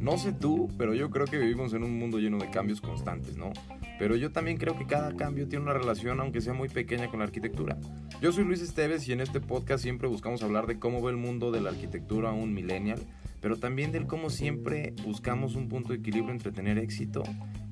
No 0.00 0.18
sé 0.18 0.32
tú, 0.32 0.68
pero 0.76 0.94
yo 0.94 1.10
creo 1.10 1.26
que 1.26 1.38
vivimos 1.38 1.72
en 1.74 1.84
un 1.84 1.98
mundo 1.98 2.18
lleno 2.18 2.38
de 2.38 2.50
cambios 2.50 2.80
constantes, 2.80 3.36
¿no? 3.36 3.52
Pero 3.98 4.16
yo 4.16 4.32
también 4.32 4.56
creo 4.56 4.76
que 4.76 4.84
cada 4.84 5.14
cambio 5.14 5.48
tiene 5.48 5.64
una 5.64 5.74
relación, 5.74 6.20
aunque 6.20 6.40
sea 6.40 6.52
muy 6.52 6.68
pequeña, 6.68 7.08
con 7.08 7.20
la 7.20 7.24
arquitectura. 7.24 7.78
Yo 8.20 8.32
soy 8.32 8.44
Luis 8.44 8.60
Esteves 8.60 9.08
y 9.08 9.12
en 9.12 9.20
este 9.20 9.40
podcast 9.40 9.82
siempre 9.82 10.08
buscamos 10.08 10.42
hablar 10.42 10.66
de 10.66 10.78
cómo 10.78 11.00
ve 11.00 11.12
el 11.12 11.16
mundo 11.16 11.50
de 11.50 11.60
la 11.60 11.70
arquitectura 11.70 12.32
un 12.32 12.52
millennial, 12.52 13.00
pero 13.40 13.56
también 13.56 13.92
del 13.92 14.06
cómo 14.06 14.28
siempre 14.28 14.92
buscamos 15.04 15.54
un 15.54 15.68
punto 15.68 15.92
de 15.92 16.00
equilibrio 16.00 16.32
entre 16.32 16.52
tener 16.52 16.78
éxito, 16.78 17.22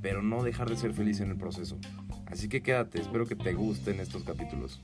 pero 0.00 0.22
no 0.22 0.42
dejar 0.42 0.70
de 0.70 0.76
ser 0.76 0.92
feliz 0.92 1.20
en 1.20 1.30
el 1.30 1.36
proceso. 1.36 1.78
Así 2.26 2.48
que 2.48 2.62
quédate, 2.62 3.00
espero 3.00 3.26
que 3.26 3.36
te 3.36 3.52
gusten 3.54 4.00
estos 4.00 4.24
capítulos. 4.24 4.80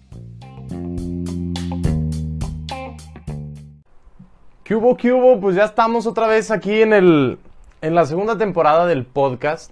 ¿Qué 4.67 4.75
hubo? 4.75 4.97
Pues 5.41 5.55
ya 5.55 5.63
estamos 5.63 6.09
otra 6.09 6.27
vez 6.27 6.51
aquí 6.51 6.83
en, 6.83 6.93
el, 6.93 7.39
en 7.83 7.95
la 7.95 8.05
segunda 8.05 8.37
temporada 8.37 8.85
del 8.85 9.05
podcast. 9.07 9.71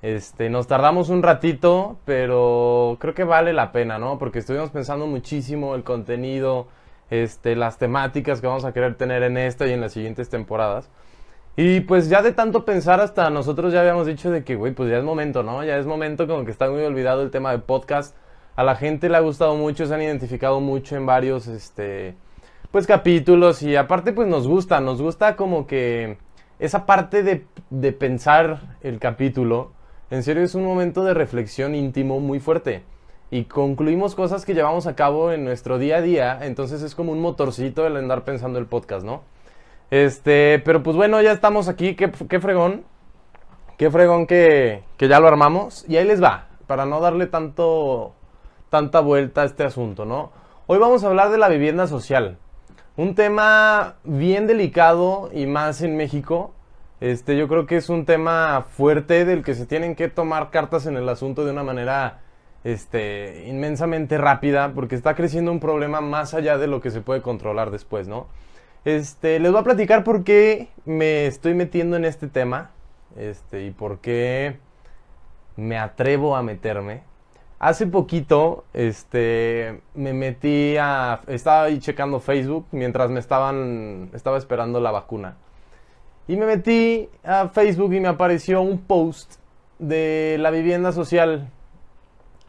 Este, 0.00 0.48
nos 0.48 0.66
tardamos 0.66 1.10
un 1.10 1.22
ratito, 1.22 1.98
pero 2.06 2.96
creo 3.00 3.12
que 3.12 3.24
vale 3.24 3.52
la 3.52 3.70
pena, 3.70 3.98
¿no? 3.98 4.18
Porque 4.18 4.38
estuvimos 4.38 4.70
pensando 4.70 5.06
muchísimo 5.06 5.74
el 5.74 5.84
contenido, 5.84 6.68
este, 7.10 7.54
las 7.54 7.76
temáticas 7.76 8.40
que 8.40 8.46
vamos 8.46 8.64
a 8.64 8.72
querer 8.72 8.94
tener 8.94 9.22
en 9.24 9.36
esta 9.36 9.66
y 9.66 9.72
en 9.72 9.82
las 9.82 9.92
siguientes 9.92 10.30
temporadas. 10.30 10.88
Y 11.54 11.80
pues 11.80 12.08
ya 12.08 12.22
de 12.22 12.32
tanto 12.32 12.64
pensar 12.64 13.02
hasta 13.02 13.28
nosotros 13.28 13.74
ya 13.74 13.80
habíamos 13.80 14.06
dicho 14.06 14.30
de 14.30 14.42
que, 14.42 14.56
güey, 14.56 14.72
pues 14.72 14.88
ya 14.88 14.96
es 14.96 15.04
momento, 15.04 15.42
¿no? 15.42 15.62
Ya 15.64 15.76
es 15.76 15.84
momento 15.84 16.26
como 16.26 16.46
que 16.46 16.50
está 16.50 16.70
muy 16.70 16.82
olvidado 16.82 17.20
el 17.20 17.30
tema 17.30 17.52
de 17.52 17.58
podcast. 17.58 18.16
A 18.56 18.64
la 18.64 18.74
gente 18.74 19.10
le 19.10 19.18
ha 19.18 19.20
gustado 19.20 19.54
mucho, 19.54 19.84
se 19.84 19.92
han 19.92 20.00
identificado 20.00 20.60
mucho 20.60 20.96
en 20.96 21.04
varios, 21.04 21.46
este, 21.46 22.16
pues 22.74 22.88
capítulos 22.88 23.62
y 23.62 23.76
aparte 23.76 24.12
pues 24.12 24.26
nos 24.26 24.48
gusta, 24.48 24.80
nos 24.80 25.00
gusta 25.00 25.36
como 25.36 25.64
que 25.64 26.18
esa 26.58 26.86
parte 26.86 27.22
de, 27.22 27.46
de 27.70 27.92
pensar 27.92 28.78
el 28.82 28.98
capítulo, 28.98 29.70
en 30.10 30.24
serio 30.24 30.42
es 30.42 30.56
un 30.56 30.64
momento 30.64 31.04
de 31.04 31.14
reflexión 31.14 31.76
íntimo 31.76 32.18
muy 32.18 32.40
fuerte 32.40 32.82
y 33.30 33.44
concluimos 33.44 34.16
cosas 34.16 34.44
que 34.44 34.54
llevamos 34.54 34.88
a 34.88 34.96
cabo 34.96 35.30
en 35.30 35.44
nuestro 35.44 35.78
día 35.78 35.98
a 35.98 36.00
día, 36.00 36.40
entonces 36.42 36.82
es 36.82 36.96
como 36.96 37.12
un 37.12 37.20
motorcito 37.20 37.86
el 37.86 37.96
andar 37.96 38.24
pensando 38.24 38.58
el 38.58 38.66
podcast, 38.66 39.06
¿no? 39.06 39.22
Este, 39.92 40.60
pero 40.64 40.82
pues 40.82 40.96
bueno, 40.96 41.22
ya 41.22 41.30
estamos 41.30 41.68
aquí, 41.68 41.94
qué, 41.94 42.10
qué 42.28 42.40
fregón, 42.40 42.82
qué 43.78 43.88
fregón 43.88 44.26
que, 44.26 44.82
que 44.96 45.06
ya 45.06 45.20
lo 45.20 45.28
armamos 45.28 45.84
y 45.88 45.96
ahí 45.96 46.04
les 46.04 46.20
va, 46.20 46.48
para 46.66 46.86
no 46.86 46.98
darle 46.98 47.28
tanto, 47.28 48.16
tanta 48.68 48.98
vuelta 48.98 49.42
a 49.42 49.44
este 49.44 49.62
asunto, 49.62 50.04
¿no? 50.04 50.32
Hoy 50.66 50.80
vamos 50.80 51.04
a 51.04 51.06
hablar 51.06 51.30
de 51.30 51.38
la 51.38 51.48
vivienda 51.48 51.86
social. 51.86 52.38
Un 52.96 53.16
tema 53.16 53.96
bien 54.04 54.46
delicado 54.46 55.28
y 55.32 55.46
más 55.46 55.82
en 55.82 55.96
México. 55.96 56.54
Este, 57.00 57.36
yo 57.36 57.48
creo 57.48 57.66
que 57.66 57.76
es 57.76 57.88
un 57.88 58.04
tema 58.04 58.66
fuerte 58.70 59.24
del 59.24 59.42
que 59.42 59.56
se 59.56 59.66
tienen 59.66 59.96
que 59.96 60.08
tomar 60.08 60.50
cartas 60.50 60.86
en 60.86 60.96
el 60.96 61.08
asunto 61.08 61.44
de 61.44 61.50
una 61.50 61.64
manera 61.64 62.20
este, 62.62 63.46
inmensamente 63.48 64.16
rápida 64.16 64.74
porque 64.76 64.94
está 64.94 65.16
creciendo 65.16 65.50
un 65.50 65.58
problema 65.58 66.00
más 66.00 66.34
allá 66.34 66.56
de 66.56 66.68
lo 66.68 66.80
que 66.80 66.92
se 66.92 67.00
puede 67.00 67.20
controlar 67.20 67.72
después, 67.72 68.06
¿no? 68.06 68.28
Este, 68.84 69.40
les 69.40 69.50
voy 69.50 69.62
a 69.62 69.64
platicar 69.64 70.04
por 70.04 70.22
qué 70.22 70.68
me 70.84 71.26
estoy 71.26 71.54
metiendo 71.54 71.96
en 71.96 72.04
este 72.04 72.28
tema 72.28 72.70
este, 73.16 73.64
y 73.64 73.72
por 73.72 73.98
qué 73.98 74.58
me 75.56 75.78
atrevo 75.78 76.36
a 76.36 76.44
meterme. 76.44 77.02
Hace 77.64 77.86
poquito, 77.86 78.66
este, 78.74 79.80
me 79.94 80.12
metí 80.12 80.76
a, 80.76 81.22
estaba 81.28 81.62
ahí 81.62 81.78
checando 81.78 82.20
Facebook 82.20 82.66
mientras 82.72 83.08
me 83.08 83.20
estaban, 83.20 84.10
estaba 84.12 84.36
esperando 84.36 84.80
la 84.80 84.90
vacuna. 84.90 85.38
Y 86.28 86.36
me 86.36 86.44
metí 86.44 87.08
a 87.24 87.48
Facebook 87.48 87.94
y 87.94 88.00
me 88.00 88.08
apareció 88.08 88.60
un 88.60 88.80
post 88.80 89.36
de 89.78 90.36
la 90.40 90.50
vivienda 90.50 90.92
social, 90.92 91.48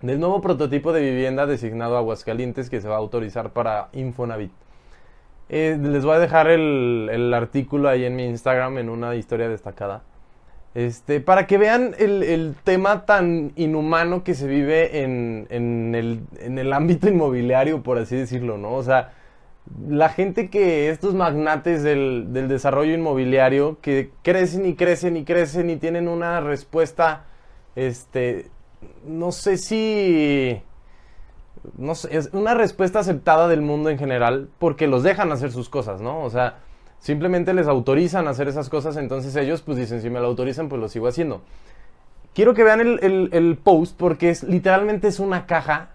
del 0.02 0.20
nuevo 0.20 0.42
prototipo 0.42 0.92
de 0.92 1.00
vivienda 1.00 1.46
designado 1.46 1.96
Aguascalientes 1.96 2.70
que 2.70 2.81
se 2.81 2.90
va 2.90 2.96
a 2.96 2.98
autorizar 2.98 3.52
para 3.52 3.88
Infonavit. 3.94 4.52
Eh, 5.48 5.80
les 5.81 6.04
voy 6.04 6.18
a 6.18 6.20
dejar 6.20 6.48
el, 6.50 7.08
el 7.09 7.34
artículo 7.34 7.88
ahí 7.88 8.04
en 8.04 8.18
mi 8.18 8.25
Instagram 8.25 8.80
en 8.80 8.90
una 8.90 9.16
historia 9.16 9.48
destacada. 9.48 10.04
Este, 10.75 11.22
para 11.22 11.47
que 11.47 11.58
vean 11.58 11.96
el, 12.00 12.53
tema 12.66 13.06
tan 13.06 13.53
inhumano 13.56 14.25
que 14.25 14.36
se 14.36 14.46
vive 14.46 15.03
en, 15.03 15.47
en, 15.50 15.96
el, 15.96 16.19
en, 16.38 16.59
el, 16.59 16.74
ámbito 16.74 17.08
inmobiliario, 17.08 17.81
por 17.81 17.97
así 17.97 18.18
decirlo, 18.18 18.58
¿no? 18.58 18.74
O 18.74 18.84
sea, 18.84 19.13
la 19.88 20.09
gente 20.09 20.50
que, 20.50 20.90
estos 20.90 21.16
magnates 21.16 21.81
del, 21.81 22.34
del, 22.34 22.50
desarrollo 22.50 22.94
inmobiliario, 22.94 23.78
que 23.81 24.12
crecen 24.22 24.66
y 24.66 24.75
crecen 24.75 25.16
y 25.16 25.24
crecen 25.24 25.69
y 25.69 25.78
tienen 25.78 26.09
una 26.09 26.41
respuesta, 26.41 27.24
este, 27.78 28.50
no 29.06 29.31
sé 29.31 29.57
si, 29.57 30.62
no 31.78 31.96
sé, 31.96 32.18
es 32.18 32.31
una 32.34 32.53
respuesta 32.53 33.00
aceptada 33.00 33.47
del 33.47 33.62
mundo 33.62 33.90
en 33.90 33.97
general, 33.97 34.50
porque 34.59 34.88
los 34.88 35.03
dejan 35.03 35.31
hacer 35.31 35.53
sus 35.53 35.69
cosas, 35.69 36.02
¿no? 36.02 36.22
O 36.22 36.30
sea, 36.30 36.65
Simplemente 37.00 37.53
les 37.53 37.67
autorizan 37.67 38.28
a 38.28 38.31
hacer 38.31 38.47
esas 38.47 38.69
cosas, 38.69 38.97
entonces 38.97 39.35
ellos 39.35 39.61
pues 39.61 39.78
dicen, 39.78 40.01
si 40.01 40.09
me 40.09 40.19
lo 40.19 40.28
autorizan, 40.28 40.69
pues 40.69 40.81
lo 40.81 40.89
sigo 40.89 41.07
haciendo. 41.07 41.41
Quiero 42.33 42.53
que 42.53 42.63
vean 42.63 42.81
el, 42.81 43.29
el, 43.31 43.57
post 43.57 43.95
porque 43.97 44.29
es 44.29 44.44
literalmente 44.44 45.07
es 45.07 45.19
una 45.19 45.45
caja 45.45 45.91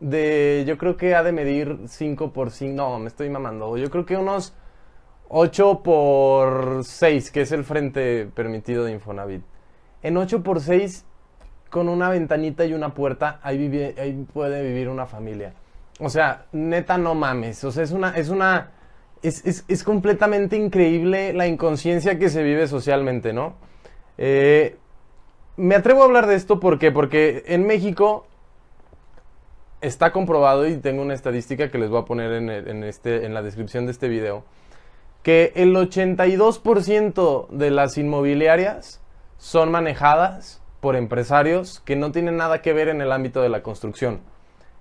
de, 0.00 0.64
yo 0.66 0.78
creo 0.78 0.96
que 0.96 1.14
ha 1.14 1.22
de 1.22 1.32
medir 1.32 1.78
5 1.86 2.32
por 2.32 2.50
5, 2.50 2.74
no, 2.74 2.98
me 2.98 3.06
estoy 3.06 3.28
mamando, 3.28 3.76
yo 3.76 3.90
creo 3.90 4.04
que 4.04 4.16
unos 4.16 4.54
8 5.28 5.82
por 5.84 6.84
6, 6.84 7.30
que 7.30 7.42
es 7.42 7.52
el 7.52 7.62
frente 7.62 8.28
permitido 8.34 8.84
de 8.84 8.92
Infonavit. 8.92 9.42
En 10.02 10.16
8 10.16 10.42
por 10.42 10.60
6, 10.60 11.04
con 11.70 11.88
una 11.88 12.10
ventanita 12.10 12.64
y 12.64 12.72
una 12.72 12.94
puerta, 12.94 13.38
ahí, 13.42 13.56
vive, 13.56 13.94
ahí 13.96 14.26
puede 14.32 14.62
vivir 14.64 14.88
una 14.88 15.06
familia. 15.06 15.54
O 16.00 16.10
sea, 16.10 16.46
neta 16.50 16.98
no 16.98 17.14
mames, 17.14 17.62
o 17.62 17.70
sea, 17.70 17.84
es 17.84 17.92
una, 17.92 18.16
es 18.16 18.28
una 18.28 18.72
es, 19.22 19.44
es, 19.44 19.64
es, 19.68 19.84
completamente 19.84 20.56
increíble 20.56 21.32
la 21.32 21.46
inconsciencia 21.46 22.18
que 22.18 22.28
se 22.28 22.42
vive 22.42 22.66
socialmente, 22.66 23.32
¿no? 23.32 23.54
Eh, 24.18 24.76
me 25.56 25.74
atrevo 25.74 26.02
a 26.02 26.06
hablar 26.06 26.26
de 26.26 26.36
esto 26.36 26.58
porque, 26.60 26.90
porque 26.90 27.44
en 27.46 27.66
México 27.66 28.26
está 29.80 30.12
comprobado, 30.12 30.66
y 30.68 30.76
tengo 30.76 31.02
una 31.02 31.14
estadística 31.14 31.70
que 31.70 31.78
les 31.78 31.90
voy 31.90 32.00
a 32.00 32.04
poner 32.04 32.32
en, 32.32 32.50
en, 32.50 32.84
este, 32.84 33.24
en 33.24 33.34
la 33.34 33.42
descripción 33.42 33.86
de 33.86 33.92
este 33.92 34.08
video, 34.08 34.44
que 35.22 35.52
el 35.54 35.74
82% 35.74 37.48
de 37.48 37.70
las 37.70 37.98
inmobiliarias 37.98 39.00
son 39.38 39.70
manejadas 39.70 40.62
por 40.80 40.96
empresarios 40.96 41.80
que 41.80 41.96
no 41.96 42.12
tienen 42.12 42.36
nada 42.36 42.62
que 42.62 42.72
ver 42.72 42.88
en 42.88 43.00
el 43.00 43.12
ámbito 43.12 43.42
de 43.42 43.50
la 43.50 43.62
construcción. 43.62 44.20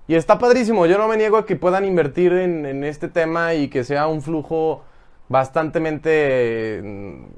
Y 0.09 0.15
está 0.15 0.39
padrísimo, 0.39 0.87
yo 0.87 0.97
no 0.97 1.07
me 1.07 1.17
niego 1.17 1.37
a 1.37 1.45
que 1.45 1.55
puedan 1.55 1.85
invertir 1.85 2.33
en, 2.33 2.65
en 2.65 2.83
este 2.83 3.09
tema 3.09 3.53
y 3.53 3.67
que 3.67 3.83
sea 3.83 4.07
un 4.07 4.23
flujo 4.23 4.81
bastantemente, 5.27 6.81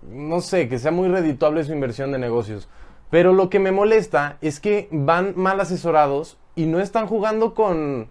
no 0.08 0.40
sé, 0.40 0.70
que 0.70 0.80
sea 0.80 0.92
muy 0.92 1.10
redituable 1.10 1.66
su 1.66 1.74
inversión 1.74 2.14
de 2.14 2.18
negocios. 2.18 2.70
Pero 3.10 3.34
lo 3.34 3.50
que 3.50 3.60
me 3.60 3.74
molesta 3.74 4.38
es 4.40 4.62
que 4.62 4.88
van 4.90 5.34
mal 5.36 5.60
asesorados 5.60 6.38
y 6.56 6.66
no 6.66 6.80
están 6.80 7.08
jugando 7.08 7.56
con, 7.56 8.08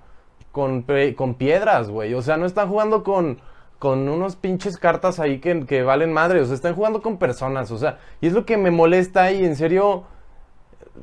con, 0.53 0.84
con 1.16 1.34
piedras, 1.37 1.88
güey. 1.88 2.12
O 2.12 2.21
sea, 2.21 2.37
no 2.37 2.44
están 2.44 2.69
jugando 2.69 3.03
con, 3.03 3.41
con 3.78 4.10
unos 4.10 4.37
pinches 4.37 4.77
cartas 4.77 5.21
ahí 5.21 5.38
que, 5.38 5.65
que 5.65 5.82
valen 5.84 6.12
madre. 6.12 6.38
O 6.42 6.44
sea, 6.44 6.54
están 6.54 6.75
jugando 6.75 7.00
con 7.00 7.16
personas. 7.16 7.71
O 7.71 7.78
sea, 7.78 7.98
y 8.21 8.27
es 8.27 8.34
lo 8.34 8.44
que 8.44 8.59
me 8.59 8.71
molesta 8.71 9.32
y 9.32 9.42
en 9.42 9.56
serio 9.56 10.04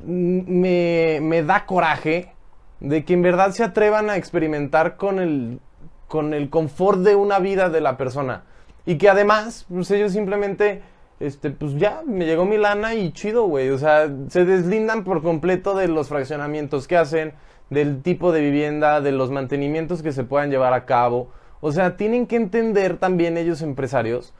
me, 0.04 1.18
me 1.20 1.42
da 1.42 1.66
coraje 1.66 2.37
de 2.80 3.04
que 3.04 3.14
en 3.14 3.22
verdad 3.22 3.50
se 3.50 3.64
atrevan 3.64 4.10
a 4.10 4.16
experimentar 4.16 4.96
con 4.96 5.18
el, 5.18 5.60
con 6.06 6.34
el 6.34 6.50
confort 6.50 7.00
de 7.00 7.14
una 7.14 7.38
vida 7.38 7.68
de 7.68 7.80
la 7.80 7.96
persona. 7.96 8.44
Y 8.86 8.96
que 8.96 9.08
además, 9.08 9.66
pues 9.68 9.90
ellos 9.90 10.12
simplemente, 10.12 10.82
este, 11.20 11.50
pues 11.50 11.74
ya, 11.76 12.02
me 12.06 12.24
llegó 12.24 12.44
mi 12.44 12.56
lana 12.56 12.94
y 12.94 13.12
chido, 13.12 13.44
güey. 13.44 13.70
O 13.70 13.78
sea, 13.78 14.08
se 14.28 14.44
deslindan 14.44 15.04
por 15.04 15.22
completo 15.22 15.74
de 15.74 15.88
los 15.88 16.08
fraccionamientos 16.08 16.88
que 16.88 16.96
hacen, 16.96 17.34
del 17.70 18.02
tipo 18.02 18.32
de 18.32 18.40
vivienda, 18.40 19.00
de 19.00 19.12
los 19.12 19.30
mantenimientos 19.30 20.02
que 20.02 20.12
se 20.12 20.24
puedan 20.24 20.50
llevar 20.50 20.72
a 20.72 20.86
cabo. 20.86 21.28
O 21.60 21.72
sea, 21.72 21.96
tienen 21.96 22.26
que 22.26 22.36
entender 22.36 22.96
también 22.96 23.36
ellos 23.36 23.60
empresarios 23.62 24.32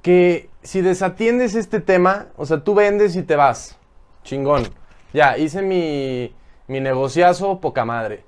que 0.00 0.50
si 0.62 0.80
desatiendes 0.80 1.54
este 1.54 1.80
tema, 1.80 2.26
o 2.36 2.44
sea, 2.44 2.64
tú 2.64 2.74
vendes 2.74 3.14
y 3.16 3.22
te 3.22 3.36
vas. 3.36 3.78
Chingón. 4.24 4.64
Ya, 5.12 5.38
hice 5.38 5.62
mi 5.62 6.32
mi 6.68 6.80
negociazo, 6.80 7.60
poca 7.60 7.84
madre. 7.84 8.24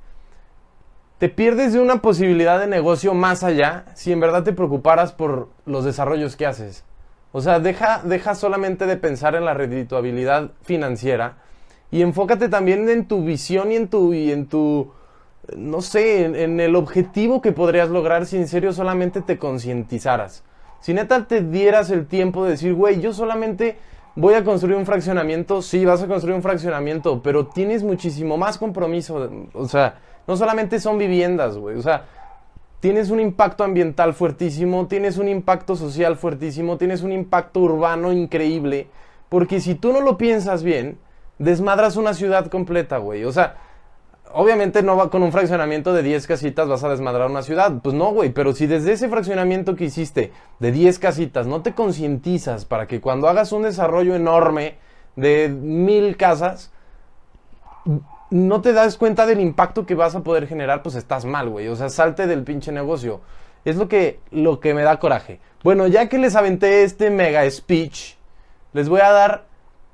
Te 1.18 1.28
pierdes 1.28 1.72
de 1.72 1.80
una 1.80 2.02
posibilidad 2.02 2.58
de 2.58 2.66
negocio 2.66 3.14
más 3.14 3.44
allá 3.44 3.84
si 3.94 4.12
en 4.12 4.20
verdad 4.20 4.42
te 4.42 4.52
preocuparas 4.52 5.12
por 5.12 5.48
los 5.64 5.84
desarrollos 5.84 6.36
que 6.36 6.46
haces. 6.46 6.84
O 7.32 7.40
sea, 7.40 7.60
deja, 7.60 8.00
deja 8.04 8.34
solamente 8.34 8.86
de 8.86 8.96
pensar 8.96 9.34
en 9.34 9.44
la 9.44 9.54
redituabilidad 9.54 10.50
financiera 10.62 11.38
y 11.90 12.02
enfócate 12.02 12.48
también 12.48 12.88
en 12.88 13.06
tu 13.06 13.24
visión 13.24 13.72
y 13.72 13.76
en 13.76 13.88
tu, 13.88 14.14
y 14.14 14.32
en 14.32 14.46
tu, 14.46 14.92
no 15.56 15.80
sé, 15.80 16.24
en, 16.24 16.60
el 16.60 16.76
objetivo 16.76 17.40
que 17.40 17.52
podrías 17.52 17.88
lograr 17.88 18.26
si 18.26 18.36
en 18.36 18.48
serio 18.48 18.72
solamente 18.72 19.20
te 19.20 19.38
concientizaras. 19.38 20.42
Si 20.80 20.92
neta 20.92 21.26
te 21.26 21.40
dieras 21.40 21.90
el 21.90 22.06
tiempo 22.06 22.44
de 22.44 22.52
decir, 22.52 22.74
güey, 22.74 23.00
yo 23.00 23.12
solamente 23.12 23.78
voy 24.16 24.34
a 24.34 24.44
construir 24.44 24.76
un 24.76 24.86
fraccionamiento, 24.86 25.62
sí, 25.62 25.84
vas 25.84 26.02
a 26.02 26.06
construir 26.06 26.36
un 26.36 26.42
fraccionamiento, 26.42 27.22
pero 27.22 27.46
tienes 27.46 27.82
muchísimo 27.82 28.36
más 28.36 28.58
compromiso. 28.58 29.30
O 29.52 29.68
sea, 29.68 29.98
no 30.26 30.36
solamente 30.36 30.80
son 30.80 30.98
viviendas, 30.98 31.56
güey. 31.56 31.76
O 31.76 31.82
sea, 31.82 32.04
tienes 32.80 33.10
un 33.10 33.20
impacto 33.20 33.64
ambiental 33.64 34.14
fuertísimo, 34.14 34.86
tienes 34.86 35.18
un 35.18 35.28
impacto 35.28 35.76
social 35.76 36.16
fuertísimo, 36.16 36.76
tienes 36.76 37.02
un 37.02 37.12
impacto 37.12 37.60
urbano 37.60 38.12
increíble. 38.12 38.88
Porque 39.28 39.60
si 39.60 39.74
tú 39.74 39.92
no 39.92 40.00
lo 40.00 40.16
piensas 40.16 40.62
bien, 40.62 40.98
desmadras 41.38 41.96
una 41.96 42.14
ciudad 42.14 42.46
completa, 42.46 42.98
güey. 42.98 43.24
O 43.24 43.32
sea, 43.32 43.56
obviamente 44.34 44.82
no 44.82 44.96
va 44.96 45.10
con 45.10 45.22
un 45.22 45.32
fraccionamiento 45.32 45.92
de 45.92 46.02
10 46.02 46.26
casitas 46.26 46.68
vas 46.68 46.84
a 46.84 46.88
desmadrar 46.88 47.30
una 47.30 47.42
ciudad. 47.42 47.72
Pues 47.82 47.94
no, 47.94 48.12
güey, 48.12 48.30
pero 48.30 48.52
si 48.52 48.66
desde 48.66 48.92
ese 48.92 49.08
fraccionamiento 49.08 49.76
que 49.76 49.84
hiciste 49.84 50.32
de 50.58 50.72
10 50.72 50.98
casitas 50.98 51.46
no 51.46 51.62
te 51.62 51.72
concientizas 51.72 52.64
para 52.64 52.86
que 52.86 53.00
cuando 53.00 53.28
hagas 53.28 53.52
un 53.52 53.62
desarrollo 53.62 54.14
enorme 54.14 54.76
de 55.16 55.48
mil 55.48 56.16
casas, 56.16 56.72
no 58.30 58.60
te 58.60 58.72
das 58.72 58.96
cuenta 58.96 59.26
del 59.26 59.40
impacto 59.40 59.86
que 59.86 59.94
vas 59.94 60.14
a 60.14 60.22
poder 60.22 60.46
generar, 60.48 60.82
pues 60.82 60.96
estás 60.96 61.24
mal, 61.24 61.48
güey. 61.48 61.68
O 61.68 61.76
sea, 61.76 61.88
salte 61.88 62.26
del 62.26 62.42
pinche 62.42 62.72
negocio. 62.72 63.20
Es 63.64 63.76
lo 63.76 63.88
que, 63.88 64.20
lo 64.30 64.60
que 64.60 64.74
me 64.74 64.82
da 64.82 64.98
coraje. 64.98 65.40
Bueno, 65.62 65.86
ya 65.86 66.08
que 66.08 66.18
les 66.18 66.34
aventé 66.36 66.82
este 66.82 67.10
mega 67.10 67.48
speech, 67.48 68.16
les 68.72 68.88
voy 68.88 69.00
a 69.00 69.10
dar 69.10 69.44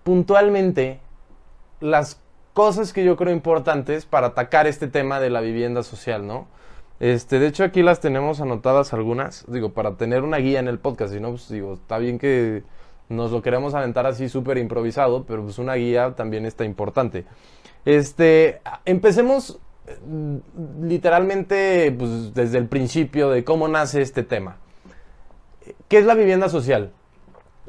puntualmente 0.03 1.01
las 1.81 2.21
cosas 2.61 2.93
que 2.93 3.03
yo 3.03 3.17
creo 3.17 3.33
importantes 3.33 4.05
para 4.05 4.27
atacar 4.27 4.67
este 4.67 4.87
tema 4.87 5.19
de 5.19 5.31
la 5.31 5.41
vivienda 5.41 5.83
social, 5.83 6.27
¿no? 6.27 6.47
Este, 7.01 7.39
de 7.39 7.47
hecho 7.47 7.65
aquí 7.65 7.83
las 7.83 8.01
tenemos 8.01 8.43
anotadas 8.43 8.93
algunas, 8.93 9.47
digo, 9.51 9.73
para 9.73 9.97
tener 9.97 10.25
una 10.25 10.37
guía 10.37 10.61
en 10.61 10.69
el 10.69 10.79
podcast, 10.79 11.15
si 11.15 11.21
no, 11.21 11.31
pues 11.31 11.49
digo, 11.49 11.73
está 11.73 11.97
bien 11.97 12.19
que 12.19 12.63
nos 13.09 13.31
lo 13.31 13.41
queremos 13.41 13.73
aventar 13.73 14.05
así 14.05 14.29
súper 14.29 14.59
improvisado, 14.59 15.25
pero 15.25 15.43
pues 15.43 15.59
una 15.59 15.73
guía 15.77 16.13
también 16.17 16.45
está 16.45 16.67
importante. 16.67 17.25
Este, 17.87 18.61
empecemos 18.85 19.59
mm, 20.07 20.87
literalmente 20.87 21.97
pues, 21.99 22.35
desde 22.35 22.59
el 22.59 22.67
principio 22.67 23.31
de 23.31 23.43
cómo 23.43 23.69
nace 23.69 24.03
este 24.03 24.23
tema. 24.23 24.59
¿Qué 25.89 25.97
es 25.97 26.05
la 26.05 26.13
vivienda 26.13 26.51
social? 26.51 26.93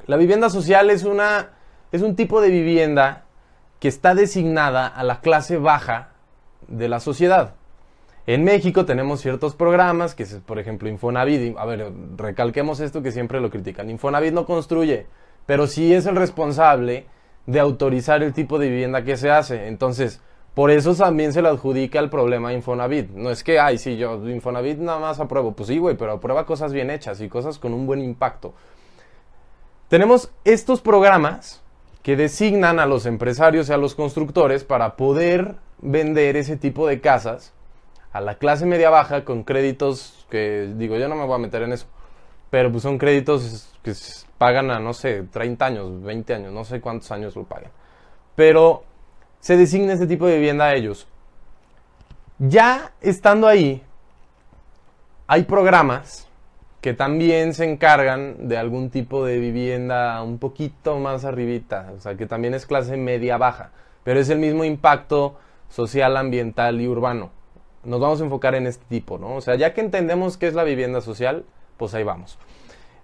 La 0.06 0.18
vivienda 0.18 0.50
social 0.50 0.90
es 0.90 1.06
una 1.06 1.52
es 1.94 2.02
un 2.02 2.18
tipo 2.18 2.42
de 2.42 2.50
vivienda 2.50 3.24
que 3.82 3.88
está 3.88 4.14
designada 4.14 4.88
a 4.88 5.04
la 5.04 5.22
clase 5.22 5.58
baja 5.58 6.12
de 6.68 6.88
la 6.88 7.00
sociedad. 7.00 7.56
En 8.28 8.44
México 8.44 8.86
tenemos 8.86 9.22
ciertos 9.22 9.56
programas, 9.56 10.14
que 10.14 10.22
es 10.22 10.36
por 10.36 10.60
ejemplo 10.60 10.88
Infonavit, 10.88 11.58
a 11.58 11.66
ver, 11.66 11.92
recalquemos 12.16 12.80
esto 12.80 13.02
que 13.02 13.12
siempre 13.12 13.42
lo 13.42 13.50
critican. 13.50 13.90
Infonavit 13.90 14.34
no 14.34 14.46
construye, 14.46 15.08
pero 15.48 15.66
sí 15.66 15.96
es 15.96 16.06
el 16.06 16.16
responsable 16.16 17.08
de 17.48 17.60
autorizar 17.60 18.22
el 18.22 18.34
tipo 18.34 18.60
de 18.60 18.70
vivienda 18.70 19.04
que 19.04 19.18
se 19.18 19.32
hace. 19.32 19.68
Entonces, 19.68 20.22
por 20.54 20.70
eso 20.70 20.94
también 20.94 21.34
se 21.34 21.42
le 21.42 21.48
adjudica 21.48 21.98
el 21.98 22.12
problema 22.12 22.50
a 22.50 22.54
Infonavit. 22.54 23.10
No 23.10 23.32
es 23.32 23.44
que, 23.44 23.60
ay, 23.60 23.80
sí, 23.80 23.98
yo 23.98 24.30
Infonavit 24.30 24.78
nada 24.78 25.00
más 25.00 25.20
apruebo. 25.20 25.54
Pues 25.54 25.70
sí, 25.70 25.80
güey, 25.80 25.98
pero 25.98 26.12
aprueba 26.12 26.46
cosas 26.46 26.72
bien 26.72 26.92
hechas 26.92 27.20
y 27.20 27.30
cosas 27.30 27.58
con 27.58 27.74
un 27.74 27.88
buen 27.88 28.00
impacto. 28.00 28.54
Tenemos 29.88 30.32
estos 30.46 30.82
programas 30.82 31.64
que 32.04 32.16
designan 32.16 32.80
a 32.80 32.86
los 32.86 33.06
empresarios 33.06 33.70
y 33.70 33.74
a 33.74 33.78
los 33.78 33.96
constructores 33.96 34.64
para 34.64 34.96
poder 34.96 35.56
vender 35.80 36.36
ese 36.36 36.58
tipo 36.58 36.88
de 36.88 37.00
casas 37.02 37.54
a 38.12 38.22
la 38.22 38.36
clase 38.36 38.66
media 38.66 38.90
baja 38.90 39.24
con 39.24 39.44
créditos 39.44 40.26
que 40.30 40.74
digo, 40.76 40.98
yo 40.98 41.08
no 41.08 41.16
me 41.16 41.26
voy 41.26 41.36
a 41.36 41.38
meter 41.38 41.62
en 41.64 41.74
eso, 41.74 41.86
pero 42.50 42.72
pues 42.72 42.84
son 42.84 42.98
créditos 42.98 43.70
que 43.84 43.94
pagan 44.38 44.72
a, 44.72 44.80
no 44.80 44.94
sé, 44.94 45.24
30 45.24 45.66
años, 45.66 46.04
20 46.04 46.34
años, 46.34 46.54
no 46.54 46.66
sé 46.66 46.82
cuántos 46.82 47.12
años 47.12 47.36
lo 47.36 47.44
pagan. 47.44 47.72
Pero 48.36 48.84
se 49.40 49.58
designa 49.58 49.94
ese 49.94 50.08
tipo 50.08 50.26
de 50.28 50.36
vivienda 50.36 50.66
a 50.66 50.74
ellos. 50.74 51.08
Ya 52.40 52.92
estando 53.02 53.48
ahí, 53.48 53.84
hay 55.28 55.44
programas 55.44 56.28
que 56.82 56.94
también 56.94 57.54
se 57.54 57.70
encargan 57.70 58.48
de 58.48 58.58
algún 58.58 58.90
tipo 58.90 59.24
de 59.24 59.38
vivienda 59.38 60.22
un 60.24 60.40
poquito 60.40 60.98
más 60.98 61.26
arribita, 61.26 61.94
o 61.96 62.00
sea, 62.00 62.16
que 62.16 62.26
también 62.26 62.54
es 62.54 62.66
clase 62.66 62.98
media 62.98 63.38
baja, 63.38 63.72
pero 64.04 64.20
es 64.20 64.30
el 64.30 64.40
mismo 64.40 64.66
impacto 64.66 65.36
social, 65.70 66.18
ambiental 66.18 66.82
y 66.82 66.88
urbano. 66.88 67.30
Nos 67.84 68.00
vamos 68.00 68.22
a 68.22 68.24
enfocar 68.24 68.56
en 68.56 68.68
este 68.68 68.84
tipo, 68.90 69.18
¿no? 69.18 69.36
O 69.36 69.42
sea, 69.42 69.56
ya 69.56 69.74
que 69.74 69.82
entendemos 69.82 70.38
qué 70.38 70.48
es 70.48 70.54
la 70.54 70.64
vivienda 70.64 71.02
social, 71.02 71.46
pues 71.78 71.94
ahí 71.94 72.04
vamos. 72.04 72.38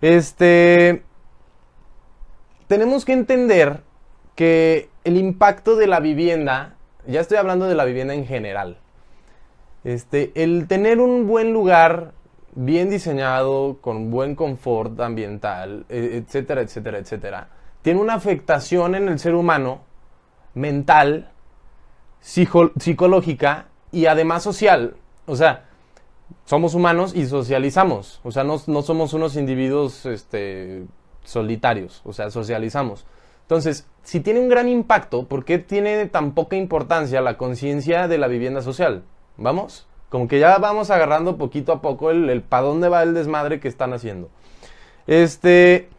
Este 0.02 1.04
tenemos 2.68 3.06
que 3.06 3.14
entender 3.14 3.82
que 4.36 4.90
el 5.04 5.18
impacto 5.18 5.76
de 5.76 5.88
la 5.88 6.00
vivienda, 6.00 6.76
ya 7.08 7.22
estoy 7.22 7.38
hablando 7.38 7.66
de 7.66 7.76
la 7.76 7.86
vivienda 7.86 8.14
en 8.14 8.26
general. 8.26 8.78
Este, 9.84 10.32
el 10.36 10.68
tener 10.68 11.00
un 11.00 11.28
buen 11.28 11.54
lugar 11.54 12.12
bien 12.56 12.90
diseñado, 12.90 13.78
con 13.82 14.12
buen 14.12 14.36
confort 14.36 15.00
ambiental, 15.00 15.86
e, 15.90 16.18
etcétera, 16.18 16.62
etcétera, 16.62 16.98
etcétera, 16.98 17.50
tiene 17.82 18.02
una 18.02 18.16
afectación 18.16 18.96
en 18.96 19.08
el 19.08 19.20
ser 19.20 19.36
humano 19.36 19.82
mental, 20.54 21.32
psicológica 22.20 23.68
y 23.92 24.08
además 24.08 24.44
social. 24.44 24.96
O 25.26 25.36
sea, 25.36 25.66
somos 26.46 26.74
humanos 26.74 27.16
y 27.16 27.26
socializamos. 27.26 28.20
O 28.24 28.32
sea, 28.32 28.44
no, 28.44 28.58
somos 28.58 29.14
unos 29.14 29.36
individuos 29.36 30.06
este, 30.06 30.86
solitarios. 31.24 32.02
O 32.06 32.14
sea, 32.14 32.30
socializamos. 32.32 33.06
Entonces, 33.44 33.88
si 34.04 34.20
tiene 34.20 34.42
un 34.42 34.50
gran 34.50 34.68
impacto, 34.68 35.28
¿por 35.28 35.46
qué 35.46 35.58
tiene 35.58 36.06
tan 36.08 36.34
poca 36.34 36.58
importancia 36.58 37.22
la 37.22 37.38
conciencia 37.38 38.08
de 38.08 38.18
la 38.18 38.28
vivienda 38.28 38.62
social? 38.62 39.04
¿Vamos? 39.38 39.88
Como 40.10 40.28
que 40.28 40.40
ya 40.40 40.58
vamos 40.58 40.90
agarrando 40.90 41.38
poquito 41.38 41.72
a 41.72 41.82
poco 41.82 42.12
el, 42.12 42.30
el 42.30 42.42
para 42.42 42.64
dónde 42.64 42.90
va 42.90 43.04
el 43.04 43.14
desmadre 43.14 43.60
que 43.60 43.68
están 43.68 43.94
haciendo. 43.94 44.30
Este. 45.06 45.90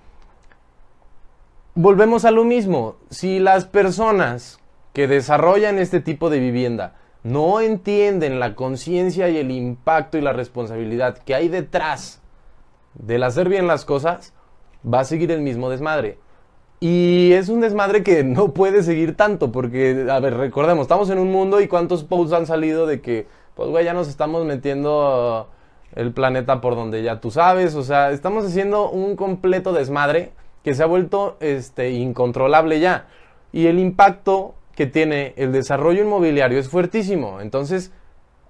Volvemos 1.74 2.24
a 2.24 2.30
lo 2.30 2.44
mismo. 2.44 2.96
Si 3.10 3.38
las 3.38 3.64
personas 3.64 4.58
que 4.92 5.06
desarrollan 5.06 5.78
este 5.78 6.00
tipo 6.00 6.28
de 6.28 6.40
vivienda 6.40 6.96
no 7.22 7.60
entienden 7.60 8.40
la 8.40 8.54
conciencia 8.54 9.28
y 9.28 9.36
el 9.36 9.50
impacto 9.50 10.18
y 10.18 10.20
la 10.20 10.32
responsabilidad 10.32 11.18
que 11.18 11.34
hay 11.34 11.48
detrás 11.48 12.20
del 12.94 13.22
hacer 13.22 13.48
bien 13.48 13.66
las 13.66 13.84
cosas, 13.84 14.32
va 14.82 15.00
a 15.00 15.04
seguir 15.04 15.30
el 15.30 15.40
mismo 15.40 15.70
desmadre. 15.70 16.18
Y 16.80 17.32
es 17.32 17.48
un 17.48 17.60
desmadre 17.60 18.02
que 18.02 18.22
no 18.22 18.54
puede 18.54 18.82
seguir 18.82 19.16
tanto, 19.16 19.50
porque, 19.50 20.06
a 20.10 20.20
ver, 20.20 20.36
recordemos, 20.36 20.82
estamos 20.82 21.10
en 21.10 21.18
un 21.18 21.32
mundo 21.32 21.60
y 21.60 21.66
cuántos 21.66 22.04
posts 22.04 22.32
han 22.32 22.46
salido 22.46 22.86
de 22.86 23.00
que 23.00 23.26
pues 23.58 23.70
güey, 23.70 23.84
ya 23.84 23.92
nos 23.92 24.06
estamos 24.06 24.44
metiendo 24.44 25.48
el 25.96 26.12
planeta 26.12 26.60
por 26.60 26.76
donde 26.76 27.02
ya 27.02 27.18
tú 27.18 27.32
sabes, 27.32 27.74
o 27.74 27.82
sea, 27.82 28.12
estamos 28.12 28.46
haciendo 28.46 28.88
un 28.88 29.16
completo 29.16 29.72
desmadre 29.72 30.30
que 30.62 30.74
se 30.74 30.84
ha 30.84 30.86
vuelto 30.86 31.36
este, 31.40 31.90
incontrolable 31.90 32.78
ya. 32.78 33.06
Y 33.50 33.66
el 33.66 33.80
impacto 33.80 34.54
que 34.76 34.86
tiene 34.86 35.34
el 35.36 35.50
desarrollo 35.50 36.04
inmobiliario 36.04 36.56
es 36.56 36.68
fuertísimo. 36.68 37.40
Entonces, 37.40 37.90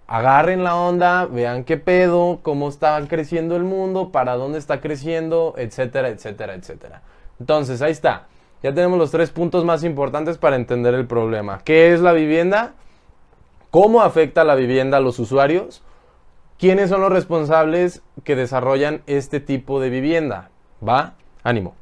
agarren 0.06 0.62
la 0.62 0.76
onda, 0.76 1.24
vean 1.24 1.64
qué 1.64 1.78
pedo, 1.78 2.40
cómo 2.42 2.68
está 2.68 3.00
creciendo 3.08 3.56
el 3.56 3.64
mundo, 3.64 4.12
para 4.12 4.34
dónde 4.34 4.58
está 4.58 4.82
creciendo, 4.82 5.54
etcétera, 5.56 6.10
etcétera, 6.10 6.52
etcétera. 6.52 7.00
Entonces, 7.40 7.80
ahí 7.80 7.92
está. 7.92 8.26
Ya 8.62 8.74
tenemos 8.74 8.98
los 8.98 9.10
tres 9.10 9.30
puntos 9.30 9.64
más 9.64 9.84
importantes 9.84 10.36
para 10.36 10.56
entender 10.56 10.92
el 10.92 11.06
problema. 11.06 11.62
¿Qué 11.64 11.94
es 11.94 12.00
la 12.02 12.12
vivienda? 12.12 12.74
Cómo 13.70 14.02
afecta 14.02 14.44
la 14.44 14.54
vivienda 14.54 14.98
a 14.98 15.00
los 15.00 15.18
usuarios, 15.18 15.82
quiénes 16.58 16.90
son 16.90 17.00
los 17.00 17.12
responsables 17.12 18.02
que 18.24 18.36
desarrollan 18.36 19.02
este 19.06 19.40
tipo 19.40 19.80
de 19.80 19.90
vivienda. 19.90 20.50
¿Va? 20.86 21.14
Ánimo. 21.42 21.74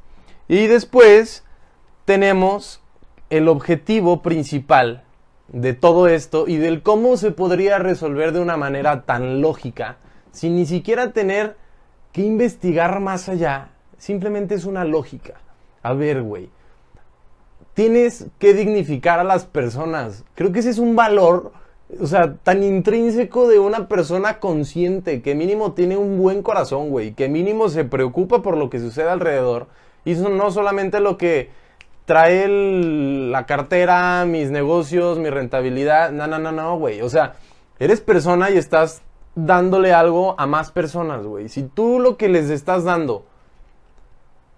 Y 0.49 0.67
después 0.67 1.45
tenemos 2.05 2.81
el 3.31 3.49
objetivo 3.49 4.23
principal 4.23 5.03
de 5.49 5.75
todo 5.75 6.09
esto 6.09 6.47
y 6.49 6.57
del 6.57 6.83
cómo 6.83 7.17
se 7.17 7.31
podría 7.31 7.79
resolver 7.79 8.33
de 8.33 8.41
una 8.41 8.57
manera 8.57 9.03
tan 9.03 9.41
lógica 9.41 9.97
sin 10.37 10.57
ni 10.57 10.67
siquiera 10.67 11.13
tener 11.13 11.57
que 12.13 12.23
investigar 12.23 13.01
más 13.01 13.29
allá. 13.29 13.71
Simplemente 13.97 14.55
es 14.55 14.67
una 14.67 14.85
lógica. 14.85 15.35
A 15.83 15.95
ver, 15.95 16.23
güey. 16.23 16.51
Tienes 17.73 18.27
que 18.39 18.53
dignificar 18.53 19.19
a 19.19 19.25
las 19.25 19.47
personas. 19.47 20.25
Creo 20.35 20.53
que 20.53 20.59
ese 20.59 20.71
es 20.71 20.79
un 20.79 20.95
valor 20.95 21.53
o 22.01 22.07
sea, 22.07 22.35
tan 22.35 22.63
intrínseco 22.63 23.49
de 23.49 23.59
una 23.59 23.89
persona 23.89 24.41
consciente, 24.41 25.23
que 25.23 25.35
mínimo 25.35 25.73
tiene 25.73 25.97
un 25.97 26.19
buen 26.19 26.43
corazón, 26.43 26.91
güey, 26.91 27.13
que 27.13 27.29
mínimo 27.29 27.69
se 27.69 27.85
preocupa 27.85 28.43
por 28.43 28.57
lo 28.57 28.71
que 28.71 28.81
sucede 28.81 29.09
alrededor. 29.09 29.69
Y 30.05 30.13
eso 30.13 30.29
no 30.29 30.51
solamente 30.51 31.01
lo 31.01 31.17
que 31.17 31.51
trae 32.05 32.47
la 32.49 33.47
cartera, 33.47 34.25
mis 34.27 34.51
negocios, 34.51 35.19
mi 35.19 35.31
rentabilidad, 35.31 36.13
no, 36.13 36.27
no, 36.27 36.39
no, 36.39 36.53
no, 36.53 36.79
güey. 36.79 37.03
O 37.03 37.09
sea, 37.09 37.35
Eres 37.79 38.01
persona 38.01 38.51
y 38.51 38.57
estás 38.57 39.03
dándole 39.35 39.93
algo 39.93 40.35
a 40.39 40.47
más 40.47 40.71
personas, 40.71 41.27
güey. 41.27 41.49
Si 41.49 41.63
tú 41.63 42.01
lo 42.01 42.17
que 42.17 42.29
les 42.29 42.49
estás 42.49 42.85
dando 42.85 43.27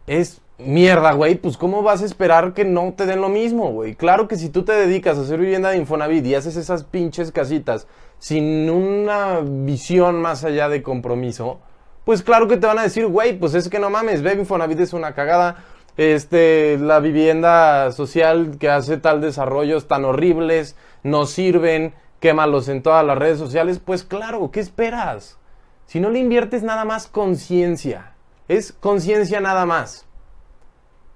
es 0.07 0.41
mierda, 0.59 1.13
güey, 1.13 1.37
pues 1.37 1.57
¿cómo 1.57 1.83
vas 1.83 2.03
a 2.03 2.05
esperar 2.05 2.53
que 2.53 2.65
no 2.65 2.93
te 2.97 3.07
den 3.07 3.21
lo 3.21 3.29
mismo, 3.29 3.73
güey? 3.73 3.95
Claro 3.95 4.27
que 4.27 4.37
si 4.37 4.49
tú 4.49 4.65
te 4.65 4.73
dedicas 4.73 5.17
a 5.17 5.23
hacer 5.23 5.39
vivienda 5.39 5.71
de 5.71 5.79
Infonavit 5.79 6.27
y 6.27 6.35
haces 6.35 6.57
esas 6.57 6.85
pinches 6.85 7.31
casitas 7.31 7.87
sin 8.19 8.69
una 8.69 9.41
visión 9.43 10.21
más 10.21 10.45
allá 10.45 10.69
de 10.69 10.83
compromiso, 10.83 11.61
pues 12.05 12.23
claro 12.23 12.49
que 12.49 12.57
te 12.57 12.67
van 12.67 12.79
a 12.79 12.83
decir, 12.83 13.07
güey, 13.07 13.39
pues 13.39 13.55
es 13.55 13.69
que 13.69 13.79
no 13.79 13.91
mames, 13.91 14.23
ve, 14.23 14.35
Infonavit 14.35 14.81
es 14.81 14.93
una 14.93 15.15
cagada, 15.15 15.65
este, 15.97 16.77
la 16.79 16.99
vivienda 16.99 17.93
social 17.93 18.57
que 18.59 18.69
hace 18.69 18.97
tal 18.97 19.21
desarrollos 19.21 19.87
tan 19.87 20.05
horribles, 20.05 20.75
no 21.05 21.27
sirven, 21.27 21.95
quémalos 22.19 22.69
en 22.69 22.83
todas 22.83 23.07
las 23.07 23.17
redes 23.17 23.39
sociales, 23.39 23.81
pues 23.85 24.03
claro, 24.03 24.51
¿qué 24.51 24.59
esperas? 24.59 25.39
Si 25.87 26.01
no 26.01 26.11
le 26.11 26.19
inviertes 26.19 26.65
nada 26.65 26.85
más 26.85 27.07
conciencia, 27.07 28.15
es 28.49 28.73
conciencia 28.73 29.41
nada 29.41 29.65
más. 29.65 30.08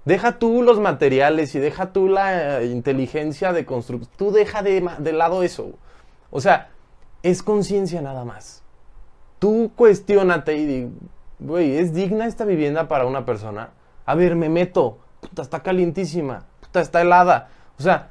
Deja 0.04 0.38
tú 0.38 0.62
los 0.62 0.80
materiales 0.80 1.54
y 1.54 1.60
deja 1.60 1.92
tú 1.92 2.08
la 2.08 2.62
inteligencia 2.64 3.52
de 3.52 3.64
construcción. 3.64 4.12
Tú 4.16 4.32
deja 4.32 4.62
de, 4.62 4.88
de 4.98 5.12
lado 5.12 5.42
eso. 5.42 5.72
O 6.30 6.40
sea, 6.40 6.70
es 7.22 7.42
conciencia 7.42 8.02
nada 8.02 8.24
más. 8.24 8.62
Tú 9.38 9.72
cuestionate 9.76 10.56
y 10.56 10.66
di, 10.66 10.90
güey, 11.38 11.76
¿es 11.76 11.94
digna 11.94 12.26
esta 12.26 12.44
vivienda 12.44 12.88
para 12.88 13.06
una 13.06 13.24
persona? 13.24 13.70
A 14.06 14.14
ver, 14.14 14.34
me 14.34 14.48
meto. 14.48 14.98
Puta, 15.20 15.42
está 15.42 15.62
calientísima. 15.62 16.46
Puta, 16.60 16.80
está 16.80 17.00
helada. 17.00 17.48
O 17.78 17.82
sea, 17.82 18.10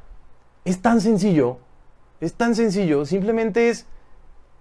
es 0.63 0.81
tan 0.81 1.01
sencillo. 1.01 1.57
Es 2.21 2.35
tan 2.35 2.55
sencillo. 2.55 3.05
Simplemente 3.05 3.69
es 3.69 3.85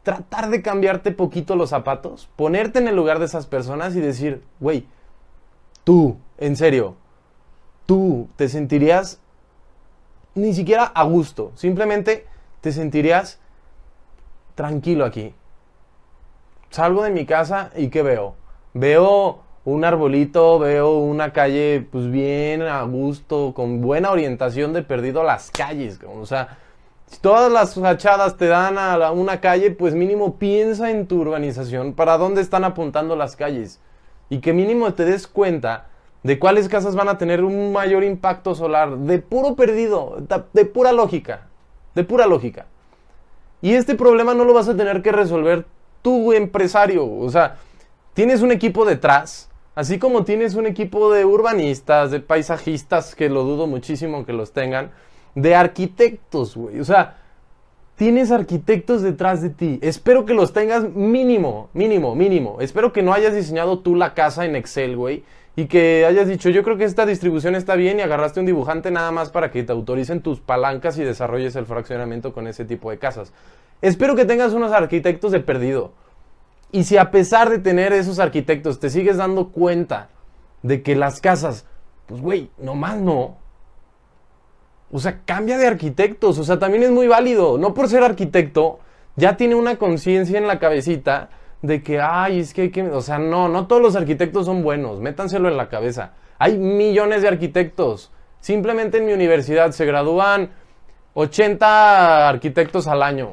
tratar 0.03 0.51
de 0.51 0.63
cambiarte 0.63 1.13
poquito 1.13 1.57
los 1.57 1.71
zapatos, 1.71 2.29
ponerte 2.37 2.79
en 2.79 2.89
el 2.89 2.97
lugar 2.97 3.19
de 3.19 3.27
esas 3.27 3.47
personas 3.47 3.95
y 3.95 4.01
decir, 4.01 4.43
güey, 4.59 4.87
tú, 5.85 6.17
en 6.39 6.57
serio, 6.57 6.97
tú 7.91 8.29
te 8.37 8.49
sentirías 8.49 9.19
ni 10.37 10.55
siquiera 10.55 10.85
a 10.85 11.03
gusto, 11.03 11.51
simplemente 11.57 12.25
te 12.61 12.71
sentirías 12.71 13.41
tranquilo 14.55 15.05
aquí. 15.05 15.35
Salgo 16.71 17.03
de 17.03 17.11
mi 17.11 17.27
casa 17.27 17.73
y 17.75 17.89
¿qué 17.89 18.05
veo? 18.05 18.37
Veo 18.75 19.41
un 19.65 19.85
arbolito, 19.85 20.61
veo 20.61 20.99
una 20.99 21.33
calle 21.33 21.85
pues 21.91 22.09
bien 22.09 22.63
a 22.63 22.81
gusto, 22.85 23.55
con 23.55 23.81
buena 23.81 24.13
orientación 24.13 24.73
de 24.73 24.85
perdido 24.85 25.23
a 25.23 25.25
las 25.25 25.51
calles. 25.51 25.99
O 26.17 26.27
sea, 26.27 26.59
si 27.07 27.19
todas 27.19 27.51
las 27.51 27.75
fachadas 27.75 28.37
te 28.37 28.47
dan 28.47 28.79
a 28.79 29.11
una 29.11 29.41
calle, 29.41 29.73
pues 29.73 29.97
mínimo 29.97 30.37
piensa 30.37 30.93
en 30.93 31.09
tu 31.09 31.23
urbanización, 31.23 31.95
para 31.95 32.19
dónde 32.19 32.41
están 32.41 32.63
apuntando 32.63 33.17
las 33.17 33.35
calles. 33.35 33.81
Y 34.29 34.39
que 34.39 34.53
mínimo 34.53 34.95
te 34.95 35.05
des 35.05 35.27
cuenta 35.27 35.90
de 36.23 36.39
cuáles 36.39 36.69
casas 36.69 36.95
van 36.95 37.09
a 37.09 37.19
tener 37.19 37.43
un 37.45 37.73
mayor 37.73 38.05
impacto 38.05 38.55
solar, 38.55 38.97
de 38.99 39.19
puro 39.19 39.57
perdido, 39.57 40.19
de 40.53 40.65
pura 40.65 40.93
lógica, 40.93 41.47
de 41.95 42.05
pura 42.05 42.27
lógica. 42.27 42.67
Y 43.63 43.75
este 43.75 43.95
problema 43.95 44.35
no 44.35 44.45
lo 44.45 44.55
vas 44.55 44.69
a 44.69 44.77
tener 44.77 45.03
que 45.03 45.13
resolver 45.13 45.67
tu 46.03 46.33
empresario, 46.33 47.07
o 47.07 47.29
sea, 47.31 47.57
tienes 48.15 48.43
un 48.43 48.53
equipo 48.53 48.85
detrás, 48.85 49.51
así 49.75 49.99
como 49.99 50.25
tienes 50.25 50.55
un 50.55 50.67
equipo 50.67 51.13
de 51.13 51.25
urbanistas, 51.27 52.11
de 52.11 52.21
paisajistas, 52.21 53.15
que 53.15 53.29
lo 53.29 53.45
dudo 53.45 53.67
muchísimo 53.67 54.25
que 54.25 54.33
los 54.33 54.53
tengan, 54.53 54.91
de 55.35 55.55
arquitectos, 55.55 56.57
güey, 56.57 56.81
o 56.81 56.85
sea, 56.85 57.17
tienes 57.97 58.31
arquitectos 58.31 59.03
detrás 59.03 59.43
de 59.43 59.51
ti. 59.51 59.79
Espero 59.83 60.25
que 60.25 60.33
los 60.33 60.55
tengas 60.55 60.85
mínimo, 60.95 61.69
mínimo, 61.75 62.15
mínimo. 62.15 62.57
Espero 62.63 62.95
que 62.95 63.03
no 63.03 63.13
hayas 63.13 63.35
diseñado 63.35 63.81
tú 63.81 63.95
la 63.95 64.15
casa 64.15 64.47
en 64.47 64.57
Excel, 64.57 64.97
güey 64.97 65.23
y 65.57 65.67
que 65.67 66.07
hayas 66.07 66.29
dicho, 66.29 66.49
yo 66.49 66.63
creo 66.63 66.77
que 66.77 66.85
esta 66.85 67.07
distribución 67.07 67.55
está 67.55 67.75
bien 67.75 67.99
y 67.99 68.03
agarraste 68.03 68.41
un 68.41 68.47
dibujante 68.47 68.91
nada 68.91 69.11
más 69.11 69.31
para 69.31 69.51
que 69.51 69.63
te 69.63 69.73
autoricen 69.73 70.23
tus 70.23 70.41
palancas 70.41 70.97
y 70.99 71.05
desarrolles 71.05 71.57
el 71.57 71.67
fraccionamiento 71.67 72.33
con 72.33 72.47
ese 72.47 72.65
tipo 72.65 72.91
de 72.91 72.99
casas. 72.99 73.33
Espero 73.83 74.15
que 74.15 74.25
tengas 74.25 74.53
unos 74.53 74.73
arquitectos 74.73 75.33
de 75.33 75.41
perdido. 75.41 75.93
Y 76.73 76.85
si 76.85 76.97
a 76.97 77.11
pesar 77.11 77.51
de 77.51 77.59
tener 77.59 77.93
esos 77.93 78.19
arquitectos 78.19 78.79
te 78.79 78.91
sigues 78.91 79.17
dando 79.17 79.49
cuenta 79.49 80.09
de 80.63 80.83
que 80.83 80.95
las 80.95 81.21
casas, 81.21 81.67
pues 82.07 82.21
güey, 82.21 82.51
nomás 82.59 82.99
no. 82.99 83.39
O 84.93 84.99
sea, 84.99 85.21
cambia 85.25 85.59
de 85.59 85.67
arquitectos. 85.67 86.39
O 86.39 86.45
sea, 86.45 86.59
también 86.59 86.85
es 86.85 86.91
muy 86.91 87.09
válido. 87.09 87.59
No 87.59 87.75
por 87.75 87.89
ser 87.89 88.03
arquitecto, 88.03 88.79
ya 89.17 89.37
tiene 89.37 89.55
una 89.55 89.77
conciencia 89.77 90.39
en 90.39 90.47
la 90.47 90.59
cabecita 90.59 91.31
de 91.63 91.83
que, 91.83 92.01
ay, 92.01 92.41
es 92.41 92.55
que 92.55 92.63
hay 92.63 92.71
que, 92.71 92.83
o 92.83 93.03
sea, 93.03 93.19
no, 93.19 93.49
no 93.49 93.67
todos 93.67 93.83
los 93.83 93.97
arquitectos 93.97 94.47
son 94.47 94.63
buenos, 94.63 95.01
métanselo 95.01 95.49
en 95.49 95.57
la 95.57 95.69
cabeza. 95.69 96.13
Hay 96.39 96.57
millones 96.57 97.23
de 97.23 97.29
arquitectos. 97.29 98.11
Simplemente 98.41 98.99
en 98.99 99.07
mi 99.07 99.13
universidad 99.13 99.73
se 99.73 99.85
gradúan 99.85 100.51
80 101.15 102.29
arquitectos 102.29 102.87
al 102.87 103.03
año. 103.03 103.29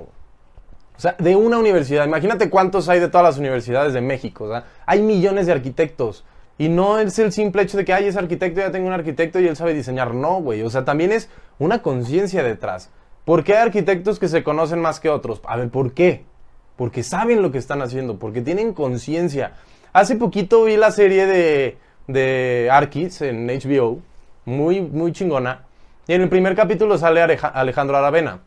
O 0.98 1.00
sea, 1.00 1.16
de 1.18 1.36
una 1.36 1.58
universidad. 1.58 2.06
Imagínate 2.06 2.50
cuántos 2.50 2.90
hay 2.90 3.00
de 3.00 3.08
todas 3.08 3.24
las 3.26 3.38
universidades 3.38 3.94
de 3.94 4.02
México. 4.02 4.46
O 4.46 4.50
sea, 4.50 4.66
hay 4.86 5.02
millones 5.02 5.46
de 5.46 5.54
arquitectos. 5.54 6.26
Y 6.58 6.70
no 6.70 6.98
es 6.98 7.20
el 7.20 7.32
simple 7.32 7.62
hecho 7.62 7.78
de 7.78 7.86
que, 7.86 7.94
ay, 7.94 8.08
es 8.08 8.18
arquitecto, 8.18 8.60
ya 8.60 8.72
tengo 8.72 8.88
un 8.88 8.94
arquitecto 8.94 9.40
y 9.40 9.48
él 9.48 9.56
sabe 9.56 9.74
diseñar. 9.74 10.14
No, 10.16 10.42
güey. 10.42 10.64
O 10.64 10.70
sea, 10.70 10.84
también 10.84 11.12
es 11.12 11.30
una 11.60 11.82
conciencia 11.82 12.42
detrás. 12.44 12.90
¿Por 13.26 13.44
qué 13.44 13.56
hay 13.56 13.68
arquitectos 13.68 14.20
que 14.20 14.28
se 14.28 14.44
conocen 14.44 14.80
más 14.80 15.00
que 15.00 15.10
otros? 15.10 15.40
A 15.46 15.56
ver, 15.56 15.70
¿por 15.70 15.94
qué? 15.94 16.26
Porque 16.78 17.04
saben 17.04 17.42
lo 17.42 17.52
que 17.52 17.58
están 17.58 17.82
haciendo, 17.82 18.18
porque 18.18 18.42
tienen 18.42 18.74
conciencia. 18.74 19.54
Hace 19.92 20.16
poquito 20.16 20.64
vi 20.64 20.78
la 20.78 20.92
serie 20.92 21.26
de, 21.26 21.78
de 22.08 22.70
Arquis 22.72 23.22
en 23.22 23.48
HBO, 23.48 24.00
muy, 24.46 24.80
muy 24.82 25.12
chingona, 25.12 25.66
y 26.08 26.14
en 26.14 26.22
el 26.22 26.30
primer 26.30 26.56
capítulo 26.56 26.98
sale 26.98 27.22
Alejandro 27.22 27.98
Aravena. 27.98 28.40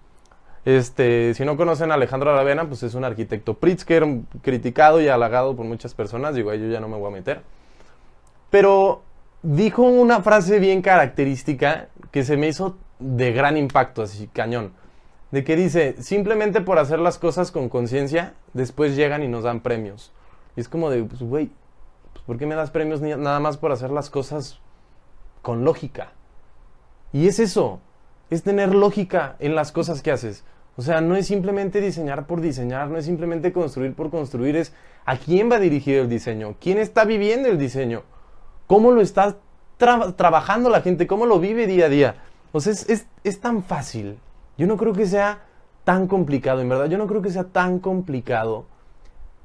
Este, 0.64 1.34
si 1.34 1.44
no 1.44 1.56
conocen 1.56 1.90
a 1.90 1.94
Alejandro 1.94 2.30
Aravena, 2.30 2.66
pues 2.66 2.82
es 2.82 2.94
un 2.94 3.04
arquitecto 3.04 3.54
Pritzker, 3.54 4.06
criticado 4.42 5.00
y 5.00 5.08
halagado 5.08 5.56
por 5.56 5.66
muchas 5.66 5.92
personas, 5.94 6.34
digo, 6.34 6.54
yo 6.54 6.68
ya 6.68 6.80
no 6.80 6.88
me 6.88 6.96
voy 6.96 7.08
a 7.08 7.14
meter. 7.14 7.42
Pero 8.50 9.02
dijo 9.42 9.82
una 9.82 10.22
frase 10.22 10.58
bien 10.60 10.82
característica 10.82 11.88
que 12.10 12.24
se 12.24 12.36
me 12.36 12.48
hizo 12.48 12.76
de 12.98 13.32
gran 13.32 13.56
impacto, 13.56 14.02
así 14.02 14.28
cañón 14.28 14.72
de 15.30 15.44
que 15.44 15.56
dice, 15.56 15.94
simplemente 16.00 16.60
por 16.60 16.78
hacer 16.78 16.98
las 16.98 17.18
cosas 17.18 17.50
con 17.50 17.68
conciencia, 17.68 18.34
después 18.52 18.96
llegan 18.96 19.22
y 19.22 19.28
nos 19.28 19.44
dan 19.44 19.60
premios. 19.60 20.12
Y 20.56 20.60
es 20.60 20.68
como 20.68 20.90
de, 20.90 21.04
pues, 21.04 21.22
güey, 21.22 21.50
pues, 22.12 22.24
¿por 22.24 22.36
qué 22.36 22.46
me 22.46 22.56
das 22.56 22.70
premios 22.70 23.00
nada 23.00 23.40
más 23.40 23.56
por 23.56 23.70
hacer 23.70 23.90
las 23.90 24.10
cosas 24.10 24.58
con 25.42 25.64
lógica? 25.64 26.12
Y 27.12 27.28
es 27.28 27.38
eso, 27.38 27.80
es 28.28 28.42
tener 28.42 28.74
lógica 28.74 29.36
en 29.38 29.54
las 29.54 29.72
cosas 29.72 30.02
que 30.02 30.10
haces. 30.10 30.44
O 30.76 30.82
sea, 30.82 31.00
no 31.00 31.14
es 31.14 31.26
simplemente 31.26 31.80
diseñar 31.80 32.26
por 32.26 32.40
diseñar, 32.40 32.88
no 32.88 32.96
es 32.96 33.04
simplemente 33.04 33.52
construir 33.52 33.94
por 33.94 34.10
construir, 34.10 34.56
es 34.56 34.72
a 35.04 35.16
quién 35.16 35.50
va 35.50 35.58
dirigido 35.58 36.02
el 36.02 36.08
diseño, 36.08 36.56
quién 36.60 36.78
está 36.78 37.04
viviendo 37.04 37.48
el 37.48 37.58
diseño, 37.58 38.02
cómo 38.66 38.90
lo 38.90 39.00
está 39.00 39.36
trabajando 39.76 40.70
la 40.70 40.82
gente, 40.82 41.06
cómo 41.06 41.26
lo 41.26 41.38
vive 41.38 41.66
día 41.66 41.86
a 41.86 41.88
día. 41.88 42.16
O 42.52 42.60
sea, 42.60 42.72
es, 42.72 43.06
es 43.24 43.40
tan 43.40 43.62
fácil, 43.62 44.18
yo 44.60 44.66
no 44.66 44.76
creo 44.76 44.92
que 44.92 45.06
sea 45.06 45.46
tan 45.84 46.06
complicado, 46.06 46.60
en 46.60 46.68
verdad, 46.68 46.84
yo 46.84 46.98
no 46.98 47.06
creo 47.06 47.22
que 47.22 47.30
sea 47.30 47.44
tan 47.44 47.78
complicado 47.78 48.66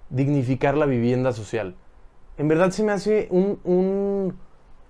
dignificar 0.09 0.75
la 0.75 0.85
vivienda 0.85 1.31
social. 1.31 1.73
En 2.37 2.49
verdad 2.49 2.71
se 2.71 2.83
me 2.83 2.91
hace 2.91 3.29
un, 3.31 4.37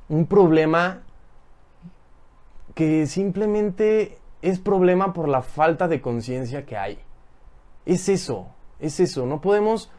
un, 0.09 0.25
problema 0.25 1.03
que 2.73 3.05
simplemente 3.05 4.17
es 4.41 4.57
problema 4.57 5.13
por 5.13 5.29
la 5.29 5.43
falta 5.43 5.87
de 5.87 6.01
conciencia 6.01 6.65
que 6.65 6.75
hay. 6.75 6.97
Es 7.85 8.09
eso, 8.09 8.47
es 8.79 8.99
eso. 8.99 9.27
No 9.27 9.41
podemos 9.41 9.91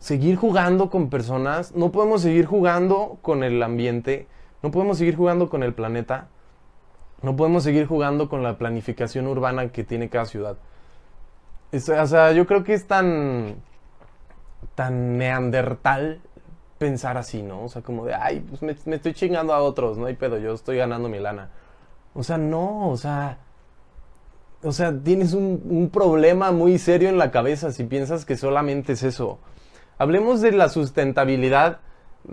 seguir 0.00 0.34
jugando 0.34 0.90
con 0.90 1.08
personas, 1.08 1.72
no 1.76 1.92
podemos 1.92 2.22
seguir 2.22 2.46
jugando 2.46 3.18
con 3.22 3.44
el 3.44 3.62
ambiente, 3.62 4.26
no 4.60 4.72
podemos 4.72 4.98
seguir 4.98 5.14
jugando 5.14 5.48
con 5.48 5.62
el 5.62 5.72
planeta 5.72 6.30
no 7.22 7.36
podemos 7.36 7.64
seguir 7.64 7.86
jugando 7.86 8.28
con 8.28 8.42
la 8.42 8.58
planificación 8.58 9.26
urbana 9.26 9.68
que 9.68 9.84
tiene 9.84 10.08
cada 10.08 10.26
ciudad. 10.26 10.56
o 11.72 12.06
sea, 12.06 12.32
yo 12.32 12.46
creo 12.46 12.64
que 12.64 12.74
es 12.74 12.86
tan, 12.86 13.56
tan 14.74 15.18
neandertal 15.18 16.20
pensar 16.78 17.18
así, 17.18 17.42
¿no? 17.42 17.64
O 17.64 17.68
sea, 17.68 17.82
como 17.82 18.06
de, 18.06 18.14
ay, 18.14 18.40
pues 18.40 18.62
me, 18.62 18.94
estoy 18.94 19.12
chingando 19.14 19.52
a 19.52 19.60
otros, 19.60 19.98
no 19.98 20.06
hay 20.06 20.14
pedo, 20.14 20.38
yo 20.38 20.54
estoy 20.54 20.76
ganando 20.76 21.08
mi 21.08 21.18
lana. 21.18 21.50
O 22.14 22.22
sea, 22.22 22.38
no, 22.38 22.88
o 22.88 22.96
sea, 22.96 23.38
o 24.62 24.72
sea, 24.72 24.92
tienes 24.96 25.34
un, 25.34 25.60
un 25.68 25.90
problema 25.90 26.52
muy 26.52 26.78
serio 26.78 27.08
en 27.08 27.18
la 27.18 27.30
cabeza 27.30 27.72
si 27.72 27.84
piensas 27.84 28.24
que 28.24 28.36
solamente 28.36 28.92
es 28.92 29.02
eso. 29.02 29.38
Hablemos 29.98 30.40
de 30.40 30.52
la 30.52 30.68
sustentabilidad 30.68 31.80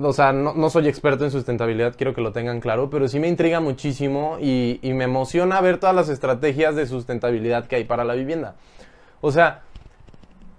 o 0.02 0.14
sea, 0.14 0.34
no, 0.34 0.70
soy 0.70 0.88
experto 0.88 1.24
en 1.24 1.32
sustentabilidad, 1.32 1.96
quiero 1.96 2.14
que 2.14 2.22
lo 2.22 2.32
tengan 2.32 2.60
claro, 2.60 2.90
pero 2.90 3.08
sí 3.08 3.20
me 3.20 3.28
intriga 3.28 3.60
muchísimo 3.60 4.38
y, 4.42 4.80
me 4.84 5.06
emociona 5.06 5.62
ver 5.62 5.80
todas 5.80 5.96
las 5.96 6.10
estrategias 6.10 6.76
de 6.76 6.86
sustentabilidad 6.86 7.68
que 7.68 7.78
hay 7.78 7.84
para 7.86 8.04
la 8.04 8.14
vivienda. 8.14 8.56
O 9.22 9.32
sea, 9.32 9.62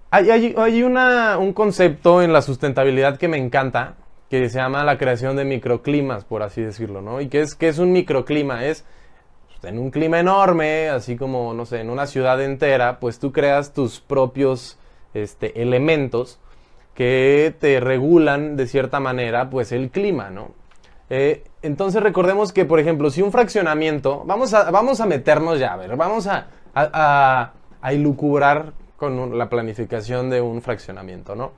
hay, 0.09 0.29
hay, 0.29 0.55
hay 0.57 0.83
una, 0.83 1.37
un 1.37 1.53
concepto 1.53 2.21
en 2.21 2.33
la 2.33 2.41
sustentabilidad 2.41 3.17
que 3.17 3.27
me 3.27 3.37
encanta, 3.37 3.95
que 4.29 4.49
se 4.49 4.57
llama 4.57 4.83
la 4.83 4.97
creación 4.97 5.35
de 5.35 5.45
microclimas, 5.45 6.25
por 6.25 6.43
así 6.43 6.61
decirlo, 6.61 7.01
¿no? 7.01 7.21
¿Y 7.21 7.27
qué 7.27 7.41
es, 7.41 7.55
qué 7.55 7.67
es 7.67 7.77
un 7.77 7.91
microclima? 7.91 8.65
Es 8.65 8.85
pues, 9.47 9.71
en 9.71 9.79
un 9.79 9.91
clima 9.91 10.19
enorme, 10.19 10.89
así 10.89 11.15
como, 11.15 11.53
no 11.53 11.65
sé, 11.65 11.81
en 11.81 11.89
una 11.89 12.07
ciudad 12.07 12.41
entera, 12.41 12.99
pues 12.99 13.19
tú 13.19 13.31
creas 13.31 13.73
tus 13.73 13.99
propios 13.99 14.77
este, 15.13 15.61
elementos 15.61 16.39
que 16.97 17.53
te 17.59 17.79
regulan 17.79 18.57
de 18.57 18.65
cierta 18.65 18.99
manera, 18.99 19.51
pues 19.51 19.71
el 19.71 19.91
clima, 19.91 20.31
¿no? 20.31 20.49
Eh, 21.11 21.43
entonces 21.61 22.01
recordemos 22.01 22.51
que, 22.51 22.65
por 22.65 22.79
ejemplo, 22.79 23.11
si 23.11 23.21
un 23.21 23.31
fraccionamiento, 23.31 24.23
vamos 24.25 24.55
a, 24.55 24.71
vamos 24.71 24.99
a 24.99 25.05
meternos 25.05 25.59
ya, 25.59 25.73
a 25.73 25.77
ver, 25.77 25.95
vamos 25.95 26.25
a, 26.25 26.47
a, 26.73 27.51
a 27.81 27.93
ilucubrar 27.93 28.73
con 28.95 29.37
la 29.37 29.47
planificación 29.47 30.31
de 30.31 30.41
un 30.41 30.63
fraccionamiento, 30.63 31.35
¿no? 31.35 31.51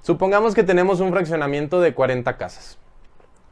Supongamos 0.00 0.54
que 0.54 0.62
tenemos 0.62 1.00
un 1.00 1.10
fraccionamiento 1.10 1.80
de 1.80 1.92
40 1.92 2.36
casas. 2.36 2.78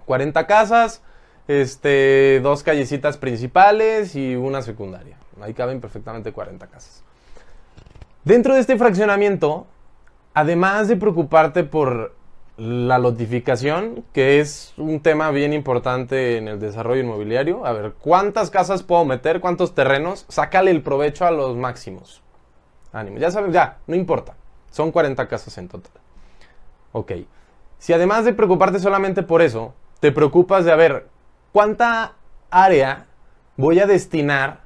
40 0.07 0.47
casas, 0.47 1.03
este, 1.49 2.39
dos 2.41 2.63
callecitas 2.63 3.17
principales 3.17 4.15
y 4.15 4.37
una 4.37 4.63
secundaria. 4.63 5.17
Ahí 5.41 5.55
caben 5.55 5.81
perfectamente 5.81 6.31
40 6.31 6.69
casas. 6.69 7.03
Dentro 8.23 8.55
de 8.55 8.61
este 8.61 8.79
fraccionamiento, 8.79 9.67
además 10.35 10.89
de 10.89 10.97
preocuparte 10.97 11.65
por 11.65 12.15
la 12.57 12.99
lotificación, 12.99 14.05
que 14.13 14.41
es 14.41 14.75
un 14.77 15.01
tema 15.01 15.31
bien 15.31 15.53
importante 15.53 16.37
en 16.37 16.49
el 16.49 16.61
desarrollo 16.61 17.01
inmobiliario, 17.01 17.65
a 17.65 17.73
ver, 17.73 17.95
¿cuántas 17.99 18.51
casas 18.51 18.83
puedo 18.83 19.05
meter? 19.05 19.41
¿Cuántos 19.41 19.75
terrenos? 19.75 20.27
Sácale 20.29 20.71
el 20.71 20.83
provecho 20.83 21.27
a 21.27 21.31
los 21.31 21.57
máximos. 21.57 22.23
Ánimo, 22.93 23.19
ya 23.19 23.31
sabes, 23.31 23.53
ya, 23.53 23.79
no 23.87 23.97
importa. 23.97 24.35
Son 24.71 24.93
40 24.93 25.27
casas 25.29 25.57
en 25.59 25.69
total. 25.69 25.93
Ok. 26.93 27.13
Si 27.79 27.93
además 27.93 28.25
de 28.25 28.33
preocuparte 28.33 28.79
solamente 28.79 29.23
por 29.23 29.43
eso, 29.43 29.75
te 30.01 30.13
preocupas 30.13 30.65
de 30.65 30.73
a 30.73 30.77
ver 30.77 31.09
cuánta 31.53 32.13
área 32.51 33.07
voy 33.57 33.81
a 33.81 33.87
destinar 33.87 34.61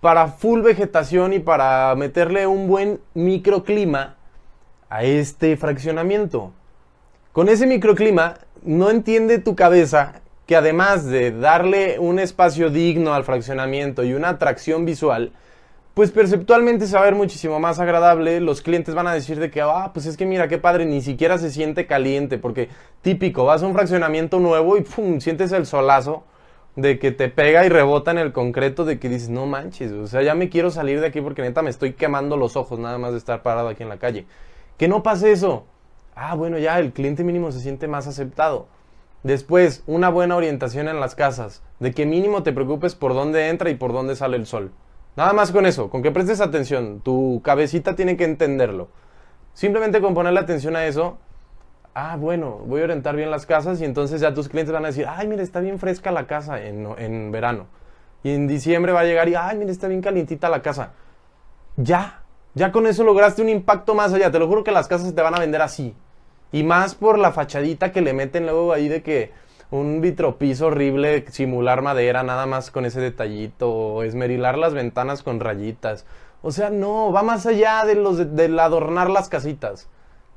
para 0.00 0.28
full 0.28 0.62
vegetación 0.62 1.34
y 1.34 1.40
para 1.40 1.94
meterle 1.94 2.46
un 2.46 2.68
buen 2.68 3.00
microclima 3.14 4.17
a 4.88 5.04
este 5.04 5.56
fraccionamiento. 5.56 6.52
Con 7.32 7.48
ese 7.48 7.66
microclima, 7.66 8.34
no 8.62 8.90
entiende 8.90 9.38
tu 9.38 9.54
cabeza 9.54 10.20
que 10.46 10.56
además 10.56 11.04
de 11.04 11.30
darle 11.30 11.98
un 11.98 12.18
espacio 12.18 12.70
digno 12.70 13.12
al 13.12 13.24
fraccionamiento 13.24 14.02
y 14.02 14.14
una 14.14 14.30
atracción 14.30 14.84
visual, 14.86 15.32
pues 15.92 16.10
perceptualmente 16.10 16.86
se 16.86 16.94
va 16.94 17.02
a 17.02 17.04
ver 17.04 17.14
muchísimo 17.14 17.60
más 17.60 17.80
agradable. 17.80 18.40
Los 18.40 18.62
clientes 18.62 18.94
van 18.94 19.08
a 19.08 19.12
decir 19.12 19.40
de 19.40 19.50
que, 19.50 19.60
ah, 19.60 19.90
pues 19.92 20.06
es 20.06 20.16
que 20.16 20.24
mira, 20.24 20.48
qué 20.48 20.56
padre, 20.56 20.86
ni 20.86 21.02
siquiera 21.02 21.38
se 21.38 21.50
siente 21.50 21.86
caliente, 21.86 22.38
porque 22.38 22.68
típico, 23.02 23.44
vas 23.44 23.62
a 23.62 23.66
un 23.66 23.74
fraccionamiento 23.74 24.40
nuevo 24.40 24.76
y 24.78 24.82
pum, 24.82 25.20
sientes 25.20 25.52
el 25.52 25.66
solazo 25.66 26.24
de 26.76 26.98
que 26.98 27.10
te 27.10 27.28
pega 27.28 27.66
y 27.66 27.68
rebota 27.68 28.12
en 28.12 28.18
el 28.18 28.32
concreto, 28.32 28.84
de 28.84 29.00
que 29.00 29.08
dices, 29.08 29.28
no 29.28 29.46
manches, 29.46 29.90
o 29.90 30.06
sea, 30.06 30.22
ya 30.22 30.34
me 30.36 30.48
quiero 30.48 30.70
salir 30.70 31.00
de 31.00 31.08
aquí 31.08 31.20
porque 31.20 31.42
neta 31.42 31.60
me 31.60 31.70
estoy 31.70 31.94
quemando 31.94 32.36
los 32.36 32.56
ojos 32.56 32.78
nada 32.78 32.96
más 32.96 33.10
de 33.10 33.18
estar 33.18 33.42
parado 33.42 33.68
aquí 33.68 33.82
en 33.82 33.88
la 33.88 33.98
calle. 33.98 34.24
Que 34.78 34.88
no 34.88 35.02
pase 35.02 35.32
eso. 35.32 35.66
Ah, 36.14 36.34
bueno, 36.34 36.58
ya 36.58 36.78
el 36.78 36.92
cliente 36.92 37.24
mínimo 37.24 37.52
se 37.52 37.60
siente 37.60 37.86
más 37.86 38.06
aceptado. 38.06 38.68
Después, 39.22 39.82
una 39.86 40.08
buena 40.08 40.36
orientación 40.36 40.88
en 40.88 41.00
las 41.00 41.14
casas, 41.14 41.62
de 41.80 41.92
que 41.92 42.06
mínimo 42.06 42.44
te 42.44 42.52
preocupes 42.52 42.94
por 42.94 43.14
dónde 43.14 43.48
entra 43.48 43.68
y 43.70 43.74
por 43.74 43.92
dónde 43.92 44.16
sale 44.16 44.36
el 44.36 44.46
sol. 44.46 44.72
Nada 45.16 45.32
más 45.32 45.50
con 45.50 45.66
eso, 45.66 45.90
con 45.90 46.02
que 46.02 46.12
prestes 46.12 46.40
atención, 46.40 47.00
tu 47.00 47.42
cabecita 47.42 47.96
tiene 47.96 48.16
que 48.16 48.24
entenderlo. 48.24 48.88
Simplemente 49.54 50.00
con 50.00 50.14
ponerle 50.14 50.38
atención 50.38 50.76
a 50.76 50.86
eso, 50.86 51.18
ah, 51.94 52.16
bueno, 52.16 52.60
voy 52.64 52.80
a 52.80 52.84
orientar 52.84 53.16
bien 53.16 53.30
las 53.30 53.44
casas 53.44 53.80
y 53.80 53.84
entonces 53.84 54.20
ya 54.20 54.32
tus 54.32 54.48
clientes 54.48 54.72
van 54.72 54.84
a 54.84 54.88
decir, 54.88 55.06
ay, 55.08 55.26
mira, 55.26 55.42
está 55.42 55.58
bien 55.58 55.80
fresca 55.80 56.12
la 56.12 56.28
casa 56.28 56.62
en, 56.62 56.86
en 56.98 57.32
verano. 57.32 57.66
Y 58.22 58.30
en 58.30 58.46
diciembre 58.46 58.92
va 58.92 59.00
a 59.00 59.04
llegar 59.04 59.28
y, 59.28 59.34
ay, 59.34 59.58
mira, 59.58 59.72
está 59.72 59.88
bien 59.88 60.00
calientita 60.00 60.48
la 60.48 60.62
casa. 60.62 60.92
Ya, 61.76 62.22
ya 62.58 62.72
con 62.72 62.86
eso 62.86 63.04
lograste 63.04 63.40
un 63.40 63.48
impacto 63.48 63.94
más 63.94 64.12
allá. 64.12 64.30
Te 64.30 64.38
lo 64.38 64.48
juro 64.48 64.64
que 64.64 64.72
las 64.72 64.88
casas 64.88 65.14
te 65.14 65.22
van 65.22 65.34
a 65.34 65.40
vender 65.40 65.62
así. 65.62 65.94
Y 66.52 66.64
más 66.64 66.94
por 66.94 67.18
la 67.18 67.32
fachadita 67.32 67.92
que 67.92 68.00
le 68.00 68.12
meten 68.12 68.44
luego 68.44 68.72
ahí 68.72 68.88
de 68.88 69.02
que 69.02 69.32
un 69.70 70.00
vitropiso 70.00 70.66
horrible, 70.66 71.24
simular 71.30 71.82
madera 71.82 72.22
nada 72.22 72.46
más 72.46 72.70
con 72.70 72.84
ese 72.86 73.00
detallito, 73.00 73.70
o 73.70 74.02
esmerilar 74.02 74.58
las 74.58 74.74
ventanas 74.74 75.22
con 75.22 75.40
rayitas. 75.40 76.06
O 76.42 76.50
sea, 76.50 76.70
no, 76.70 77.12
va 77.12 77.22
más 77.22 77.46
allá 77.46 77.84
de 77.84 77.94
los 77.94 78.34
del 78.34 78.58
adornar 78.58 79.10
las 79.10 79.28
casitas. 79.28 79.88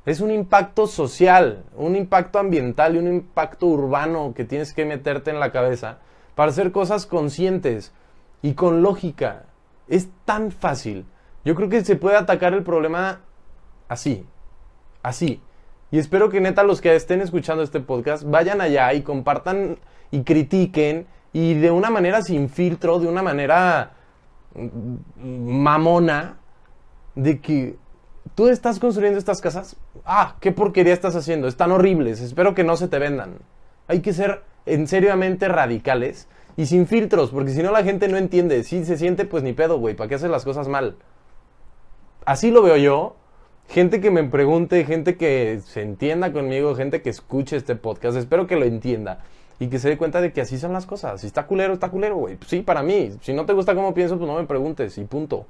Es 0.05 0.19
un 0.19 0.31
impacto 0.31 0.87
social, 0.87 1.63
un 1.75 1.95
impacto 1.95 2.39
ambiental 2.39 2.95
y 2.95 2.99
un 2.99 3.07
impacto 3.07 3.67
urbano 3.67 4.33
que 4.35 4.45
tienes 4.45 4.73
que 4.73 4.85
meterte 4.85 5.29
en 5.29 5.39
la 5.39 5.51
cabeza 5.51 5.99
para 6.35 6.51
hacer 6.51 6.71
cosas 6.71 7.05
conscientes 7.05 7.93
y 8.41 8.53
con 8.53 8.81
lógica. 8.81 9.43
Es 9.87 10.09
tan 10.25 10.51
fácil. 10.51 11.05
Yo 11.43 11.55
creo 11.55 11.69
que 11.69 11.83
se 11.83 11.95
puede 11.95 12.17
atacar 12.17 12.53
el 12.53 12.63
problema 12.63 13.21
así, 13.87 14.25
así. 15.03 15.41
Y 15.89 15.99
espero 15.99 16.29
que 16.29 16.39
neta 16.39 16.63
los 16.63 16.81
que 16.81 16.95
estén 16.95 17.21
escuchando 17.21 17.63
este 17.63 17.79
podcast 17.79 18.23
vayan 18.23 18.61
allá 18.61 18.93
y 18.93 19.01
compartan 19.01 19.77
y 20.11 20.23
critiquen 20.23 21.07
y 21.33 21.55
de 21.55 21.71
una 21.71 21.89
manera 21.89 22.21
sin 22.21 22.49
filtro, 22.49 22.99
de 22.99 23.07
una 23.07 23.23
manera 23.23 23.91
mm, 24.55 25.61
mamona, 25.61 26.37
de 27.15 27.39
que 27.39 27.75
tú 28.35 28.47
estás 28.47 28.79
construyendo 28.79 29.17
estas 29.17 29.41
casas. 29.41 29.75
Ah, 30.05 30.35
qué 30.39 30.51
porquería 30.51 30.93
estás 30.93 31.15
haciendo, 31.15 31.47
están 31.47 31.71
horribles, 31.71 32.21
espero 32.21 32.53
que 32.53 32.63
no 32.63 32.77
se 32.77 32.87
te 32.87 32.99
vendan. 32.99 33.39
Hay 33.87 34.01
que 34.01 34.13
ser 34.13 34.43
en 34.65 34.87
seriamente 34.87 35.47
radicales 35.47 36.27
y 36.55 36.65
sin 36.65 36.87
filtros, 36.87 37.31
porque 37.31 37.51
si 37.51 37.63
no 37.63 37.71
la 37.71 37.83
gente 37.83 38.07
no 38.07 38.17
entiende. 38.17 38.63
Si 38.63 38.85
se 38.85 38.97
siente, 38.97 39.25
pues 39.25 39.43
ni 39.43 39.53
pedo, 39.53 39.79
güey, 39.79 39.95
¿para 39.95 40.07
qué 40.07 40.15
haces 40.15 40.29
las 40.29 40.45
cosas 40.45 40.67
mal? 40.67 40.97
Así 42.25 42.51
lo 42.51 42.61
veo 42.61 42.77
yo 42.77 43.15
gente 43.71 44.01
que 44.01 44.11
me 44.11 44.23
pregunte, 44.25 44.83
gente 44.83 45.15
que 45.15 45.61
se 45.65 45.81
entienda 45.81 46.33
conmigo, 46.33 46.75
gente 46.75 47.01
que 47.01 47.09
escuche 47.09 47.55
este 47.55 47.75
podcast, 47.75 48.17
espero 48.17 48.45
que 48.45 48.57
lo 48.57 48.65
entienda 48.65 49.23
y 49.59 49.67
que 49.67 49.79
se 49.79 49.87
dé 49.87 49.97
cuenta 49.97 50.19
de 50.19 50.33
que 50.33 50.41
así 50.41 50.57
son 50.57 50.73
las 50.73 50.85
cosas. 50.85 51.21
Si 51.21 51.27
está 51.27 51.47
culero, 51.47 51.73
está 51.73 51.89
culero, 51.89 52.17
güey. 52.17 52.37
Sí, 52.47 52.61
para 52.61 52.83
mí. 52.83 53.11
Si 53.21 53.31
no 53.31 53.45
te 53.45 53.53
gusta 53.53 53.75
cómo 53.75 53.93
pienso, 53.93 54.17
pues 54.17 54.27
no 54.27 54.37
me 54.37 54.45
preguntes 54.45 54.97
y 54.97 55.05
punto. 55.05 55.45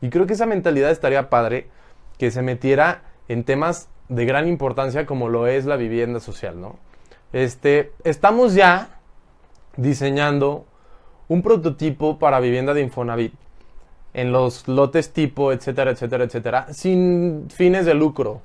Y 0.00 0.10
creo 0.10 0.26
que 0.26 0.32
esa 0.32 0.46
mentalidad 0.46 0.90
estaría 0.90 1.28
padre 1.30 1.68
que 2.18 2.30
se 2.30 2.42
metiera 2.42 3.02
en 3.28 3.44
temas 3.44 3.88
de 4.08 4.24
gran 4.24 4.48
importancia 4.48 5.06
como 5.06 5.28
lo 5.28 5.46
es 5.46 5.64
la 5.64 5.76
vivienda 5.76 6.18
social, 6.18 6.60
¿no? 6.60 6.78
Este, 7.32 7.92
estamos 8.04 8.54
ya 8.54 9.00
diseñando 9.76 10.66
un 11.28 11.42
prototipo 11.42 12.18
para 12.18 12.40
vivienda 12.40 12.74
de 12.74 12.80
Infonavit 12.80 13.34
en 14.14 14.32
los 14.32 14.68
lotes 14.68 15.12
tipo, 15.12 15.52
etcétera, 15.52 15.92
etcétera, 15.92 16.24
etcétera, 16.24 16.66
sin 16.72 17.48
fines 17.50 17.86
de 17.86 17.94
lucro. 17.94 18.42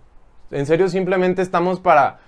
En 0.51 0.65
serio, 0.65 0.87
simplemente 0.87 1.41
estamos 1.41 1.79
para 1.79 2.19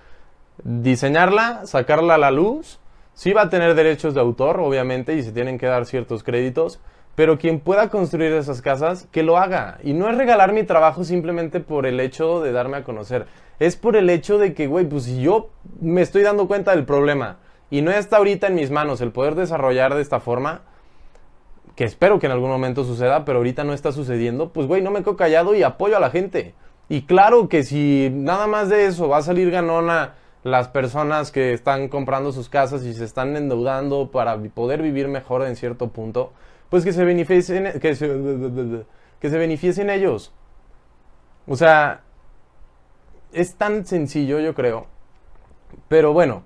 diseñarla, 0.62 1.66
sacarla 1.66 2.14
a 2.14 2.18
la 2.18 2.30
luz. 2.30 2.78
Sí 3.14 3.32
va 3.32 3.42
a 3.42 3.50
tener 3.50 3.74
derechos 3.74 4.14
de 4.14 4.20
autor, 4.20 4.60
obviamente, 4.60 5.14
y 5.14 5.22
se 5.22 5.32
tienen 5.32 5.58
que 5.58 5.66
dar 5.66 5.86
ciertos 5.86 6.22
créditos, 6.22 6.80
pero 7.14 7.38
quien 7.38 7.60
pueda 7.60 7.88
construir 7.88 8.32
esas 8.32 8.62
casas, 8.62 9.08
que 9.10 9.22
lo 9.22 9.36
haga. 9.36 9.78
Y 9.82 9.94
no 9.94 10.08
es 10.08 10.16
regalar 10.16 10.52
mi 10.52 10.62
trabajo 10.64 11.04
simplemente 11.04 11.60
por 11.60 11.86
el 11.86 11.98
hecho 12.00 12.40
de 12.40 12.52
darme 12.52 12.78
a 12.78 12.84
conocer. 12.84 13.26
Es 13.58 13.76
por 13.76 13.96
el 13.96 14.08
hecho 14.08 14.38
de 14.38 14.54
que, 14.54 14.66
güey, 14.66 14.86
pues 14.86 15.04
si 15.04 15.20
yo 15.20 15.50
me 15.80 16.02
estoy 16.02 16.22
dando 16.22 16.46
cuenta 16.46 16.74
del 16.74 16.84
problema 16.84 17.38
y 17.70 17.82
no 17.82 17.90
está 17.90 18.16
ahorita 18.16 18.46
en 18.46 18.54
mis 18.54 18.70
manos 18.70 19.00
el 19.00 19.12
poder 19.12 19.34
desarrollar 19.34 19.94
de 19.94 20.02
esta 20.02 20.20
forma, 20.20 20.62
que 21.80 21.86
espero 21.86 22.18
que 22.18 22.26
en 22.26 22.32
algún 22.32 22.50
momento 22.50 22.84
suceda, 22.84 23.24
pero 23.24 23.38
ahorita 23.38 23.64
no 23.64 23.72
está 23.72 23.90
sucediendo, 23.90 24.52
pues 24.52 24.66
güey, 24.66 24.82
no 24.82 24.90
me 24.90 24.98
quedo 24.98 25.16
callado 25.16 25.54
y 25.54 25.62
apoyo 25.62 25.96
a 25.96 26.00
la 26.00 26.10
gente. 26.10 26.52
Y 26.90 27.06
claro 27.06 27.48
que 27.48 27.62
si 27.62 28.10
nada 28.12 28.46
más 28.46 28.68
de 28.68 28.84
eso 28.84 29.08
va 29.08 29.16
a 29.16 29.22
salir 29.22 29.50
ganona 29.50 30.16
las 30.42 30.68
personas 30.68 31.30
que 31.32 31.54
están 31.54 31.88
comprando 31.88 32.32
sus 32.32 32.50
casas 32.50 32.84
y 32.84 32.92
se 32.92 33.06
están 33.06 33.34
endeudando 33.34 34.10
para 34.10 34.36
poder 34.36 34.82
vivir 34.82 35.08
mejor 35.08 35.40
en 35.46 35.56
cierto 35.56 35.88
punto, 35.88 36.34
pues 36.68 36.84
que 36.84 36.92
se 36.92 37.02
beneficien, 37.02 37.80
que 37.80 37.94
se, 37.94 38.84
que 39.18 39.30
se 39.30 39.38
beneficien 39.38 39.88
ellos. 39.88 40.34
O 41.48 41.56
sea, 41.56 42.02
es 43.32 43.54
tan 43.54 43.86
sencillo, 43.86 44.38
yo 44.38 44.54
creo. 44.54 44.84
Pero 45.88 46.12
bueno, 46.12 46.42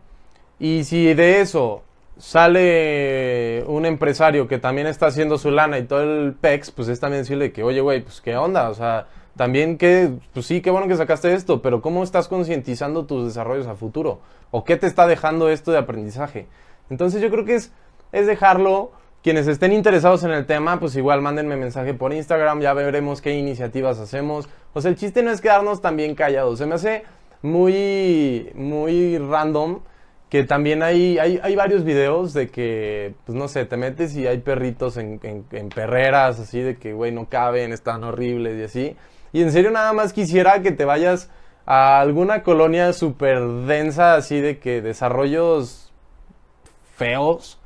y 0.60 0.84
si 0.84 1.12
de 1.12 1.40
eso 1.40 1.82
sale 2.16 3.64
un 3.66 3.86
empresario 3.86 4.46
que 4.46 4.58
también 4.58 4.86
está 4.86 5.06
haciendo 5.06 5.38
su 5.38 5.50
lana 5.50 5.78
y 5.78 5.84
todo 5.84 6.02
el 6.02 6.34
PEX, 6.34 6.70
pues 6.70 6.88
es 6.88 7.00
también 7.00 7.22
decirle 7.22 7.52
que, 7.52 7.62
oye, 7.62 7.80
güey, 7.80 8.02
pues 8.02 8.20
qué 8.20 8.36
onda, 8.36 8.70
o 8.70 8.74
sea, 8.74 9.06
también 9.36 9.78
que, 9.78 10.12
pues 10.32 10.46
sí, 10.46 10.60
qué 10.60 10.70
bueno 10.70 10.86
que 10.86 10.96
sacaste 10.96 11.32
esto, 11.34 11.60
pero 11.60 11.82
¿cómo 11.82 12.04
estás 12.04 12.28
concientizando 12.28 13.04
tus 13.04 13.26
desarrollos 13.26 13.66
a 13.66 13.74
futuro? 13.74 14.20
¿O 14.50 14.64
qué 14.64 14.76
te 14.76 14.86
está 14.86 15.06
dejando 15.06 15.48
esto 15.48 15.72
de 15.72 15.78
aprendizaje? 15.78 16.46
Entonces 16.88 17.20
yo 17.20 17.30
creo 17.30 17.44
que 17.44 17.56
es, 17.56 17.72
es 18.12 18.26
dejarlo 18.26 18.92
quienes 19.24 19.48
estén 19.48 19.72
interesados 19.72 20.22
en 20.22 20.30
el 20.30 20.46
tema, 20.46 20.78
pues 20.78 20.94
igual 20.96 21.22
mándenme 21.22 21.56
mensaje 21.56 21.94
por 21.94 22.12
Instagram, 22.12 22.60
ya 22.60 22.74
veremos 22.74 23.20
qué 23.22 23.34
iniciativas 23.34 23.98
hacemos. 23.98 24.48
O 24.74 24.80
sea, 24.80 24.90
el 24.90 24.96
chiste 24.96 25.22
no 25.22 25.30
es 25.30 25.40
quedarnos 25.40 25.80
también 25.80 26.14
callados. 26.14 26.58
Se 26.58 26.66
me 26.66 26.74
hace 26.74 27.04
muy, 27.42 28.50
muy 28.54 29.18
random 29.18 29.80
que 30.34 30.42
también 30.42 30.82
hay, 30.82 31.16
hay, 31.18 31.38
hay, 31.40 31.54
varios 31.54 31.84
videos 31.84 32.34
de 32.34 32.48
que, 32.48 33.14
pues 33.24 33.38
no 33.38 33.46
sé, 33.46 33.66
te 33.66 33.76
metes 33.76 34.16
y 34.16 34.26
hay 34.26 34.38
perritos 34.38 34.96
en, 34.96 35.20
perreras, 35.72 36.40
así 36.40 36.58
de 36.58 36.76
que, 36.76 36.92
güey, 36.92 37.12
no 37.12 37.28
caben, 37.28 37.72
están 37.72 38.02
horribles 38.02 38.58
y 38.58 38.62
así. 38.64 38.96
Y 39.32 39.42
en 39.42 39.52
serio 39.52 39.70
nada 39.70 39.92
más 39.92 40.12
quisiera 40.12 40.60
que 40.60 40.72
te 40.72 40.84
vayas 40.84 41.30
a 41.66 42.00
alguna 42.00 42.42
colonia 42.42 42.92
súper 42.92 43.40
densa, 43.68 44.16
así 44.16 44.40
de 44.40 44.58
que 44.58 44.82
desarrollos 44.82 45.92
feos, 46.96 47.60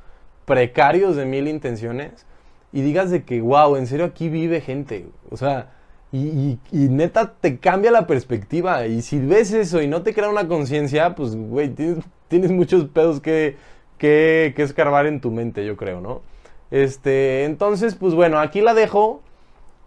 precarios 0.44 1.16
de 1.16 1.24
mil 1.24 1.48
intenciones, 1.48 2.26
y 2.70 2.82
digas 2.82 3.10
de 3.10 3.22
que, 3.22 3.40
wow, 3.40 3.76
en 3.76 3.86
serio 3.86 4.04
aquí 4.04 4.28
vive 4.28 4.60
gente. 4.60 5.08
O 5.30 5.38
sea, 5.38 5.70
y, 6.12 6.58
y, 6.70 6.88
neta 6.90 7.32
te 7.40 7.58
cambia 7.58 7.90
la 7.90 8.06
perspectiva. 8.06 8.86
Y 8.86 9.00
si 9.00 9.20
ves 9.20 9.54
eso 9.54 9.80
y 9.80 9.88
no 9.88 10.02
te 10.02 10.12
crea 10.12 10.28
una 10.28 10.46
conciencia, 10.46 11.14
pues, 11.14 11.34
güey, 11.34 11.70
tienes, 11.70 12.04
tienes, 12.28 12.50
muchos 12.50 12.84
pedos 12.86 13.20
que, 13.20 13.56
que, 13.98 14.52
que, 14.54 14.62
escarbar 14.62 15.06
en 15.06 15.20
tu 15.20 15.30
mente, 15.30 15.64
yo 15.66 15.76
creo, 15.76 16.00
¿no? 16.00 16.22
Este, 16.70 17.44
entonces, 17.44 17.94
pues 17.94 18.14
bueno, 18.14 18.38
aquí 18.38 18.60
la 18.60 18.74
dejo. 18.74 19.22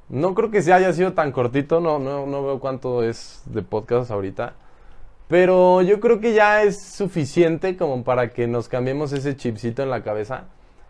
No 0.10 0.36
creo 0.36 0.52
que 0.52 0.62
se 0.62 0.74
haya 0.74 0.92
sido 0.92 1.14
tan 1.14 1.32
cortito, 1.32 1.80
no, 1.80 1.98
no, 1.98 2.26
no 2.26 2.44
veo 2.44 2.60
cuánto 2.60 3.02
es 3.04 3.44
de 3.46 3.62
podcast 3.62 4.12
ahorita. 4.12 4.56
Pero 5.30 5.82
yo 5.82 6.02
creo 6.02 6.20
que 6.20 6.34
ya 6.34 6.64
es 6.64 6.82
suficiente 6.82 7.78
como 7.78 8.04
para 8.04 8.32
que 8.32 8.48
nos 8.48 8.68
cambiemos 8.68 9.14
ese 9.14 9.38
chipcito 9.38 9.82
en 9.82 9.90
la 9.90 10.04
cabeza 10.04 10.48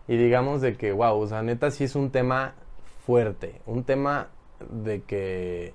y 0.08 0.18
digamos 0.18 0.62
de 0.62 0.76
que, 0.76 0.92
wow, 0.92 1.20
o 1.20 1.28
sea, 1.28 1.44
neta 1.44 1.70
sí 1.70 1.84
es 1.84 1.96
un 1.96 2.10
tema 2.10 2.56
fuerte, 3.06 3.62
un 3.68 3.84
tema 3.84 4.30
de 4.72 5.04
que 5.04 5.74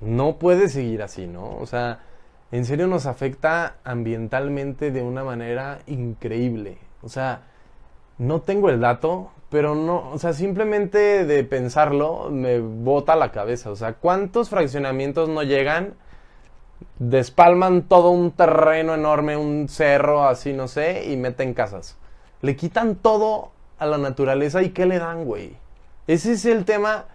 no 0.00 0.38
puede 0.38 0.68
seguir 0.70 1.02
así, 1.02 1.26
¿no? 1.26 1.58
O 1.58 1.66
sea, 1.66 2.00
en 2.52 2.64
serio 2.64 2.86
nos 2.86 3.06
afecta 3.06 3.76
ambientalmente 3.84 4.90
de 4.90 5.02
una 5.02 5.22
manera 5.22 5.80
increíble. 5.86 6.78
O 7.02 7.08
sea, 7.08 7.42
no 8.18 8.40
tengo 8.40 8.70
el 8.70 8.80
dato, 8.80 9.30
pero 9.50 9.74
no, 9.74 10.10
o 10.10 10.18
sea, 10.18 10.32
simplemente 10.32 11.24
de 11.24 11.44
pensarlo 11.44 12.28
me 12.30 12.60
bota 12.60 13.16
la 13.16 13.32
cabeza. 13.32 13.70
O 13.70 13.76
sea, 13.76 13.94
¿cuántos 13.94 14.48
fraccionamientos 14.50 15.28
no 15.28 15.42
llegan? 15.42 15.94
Despalman 16.98 17.82
todo 17.82 18.10
un 18.10 18.32
terreno 18.32 18.94
enorme, 18.94 19.36
un 19.36 19.68
cerro 19.68 20.26
así, 20.26 20.52
no 20.52 20.66
sé, 20.66 21.10
y 21.10 21.16
meten 21.16 21.54
casas. 21.54 21.96
Le 22.42 22.56
quitan 22.56 22.96
todo 22.96 23.52
a 23.78 23.86
la 23.86 23.98
naturaleza 23.98 24.62
y 24.62 24.70
¿qué 24.70 24.86
le 24.86 24.98
dan, 24.98 25.24
güey? 25.24 25.56
Ese 26.06 26.32
es 26.32 26.44
el 26.46 26.64
tema 26.64 27.06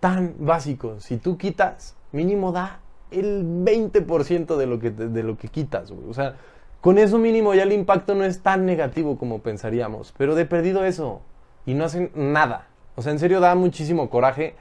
tan 0.00 0.34
básico. 0.38 1.00
Si 1.00 1.16
tú 1.16 1.36
quitas, 1.36 1.96
mínimo 2.12 2.52
da 2.52 2.80
el 3.10 3.44
20% 3.44 4.56
de 4.56 4.66
lo 4.66 4.78
que, 4.78 4.90
de 4.90 5.22
lo 5.22 5.36
que 5.36 5.48
quitas, 5.48 5.90
O 5.90 6.14
sea, 6.14 6.36
con 6.80 6.98
eso 6.98 7.18
mínimo 7.18 7.54
ya 7.54 7.64
el 7.64 7.72
impacto 7.72 8.14
no 8.14 8.24
es 8.24 8.42
tan 8.42 8.64
negativo 8.64 9.18
como 9.18 9.40
pensaríamos. 9.40 10.14
Pero 10.16 10.34
de 10.34 10.46
perdido 10.46 10.84
eso. 10.84 11.20
Y 11.66 11.74
no 11.74 11.84
hacen 11.84 12.10
nada. 12.14 12.68
O 12.96 13.02
sea, 13.02 13.12
en 13.12 13.18
serio 13.18 13.40
da 13.40 13.54
muchísimo 13.54 14.10
coraje. 14.10 14.54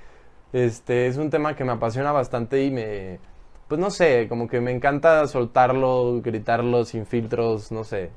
Este 0.54 1.08
es 1.08 1.18
un 1.18 1.30
tema 1.30 1.56
que 1.56 1.64
me 1.64 1.74
apasiona 1.74 2.12
bastante 2.12 2.64
y 2.64 2.72
me. 2.72 3.20
Pues 3.68 3.80
no 3.80 3.90
sé, 3.92 4.28
como 4.30 4.48
que 4.48 4.62
me 4.62 4.72
encanta 4.72 5.28
soltarlo, 5.28 6.22
gritarlo 6.24 6.86
sin 6.86 7.06
filtros, 7.06 7.72
no 7.72 7.84
sé. 7.84 8.12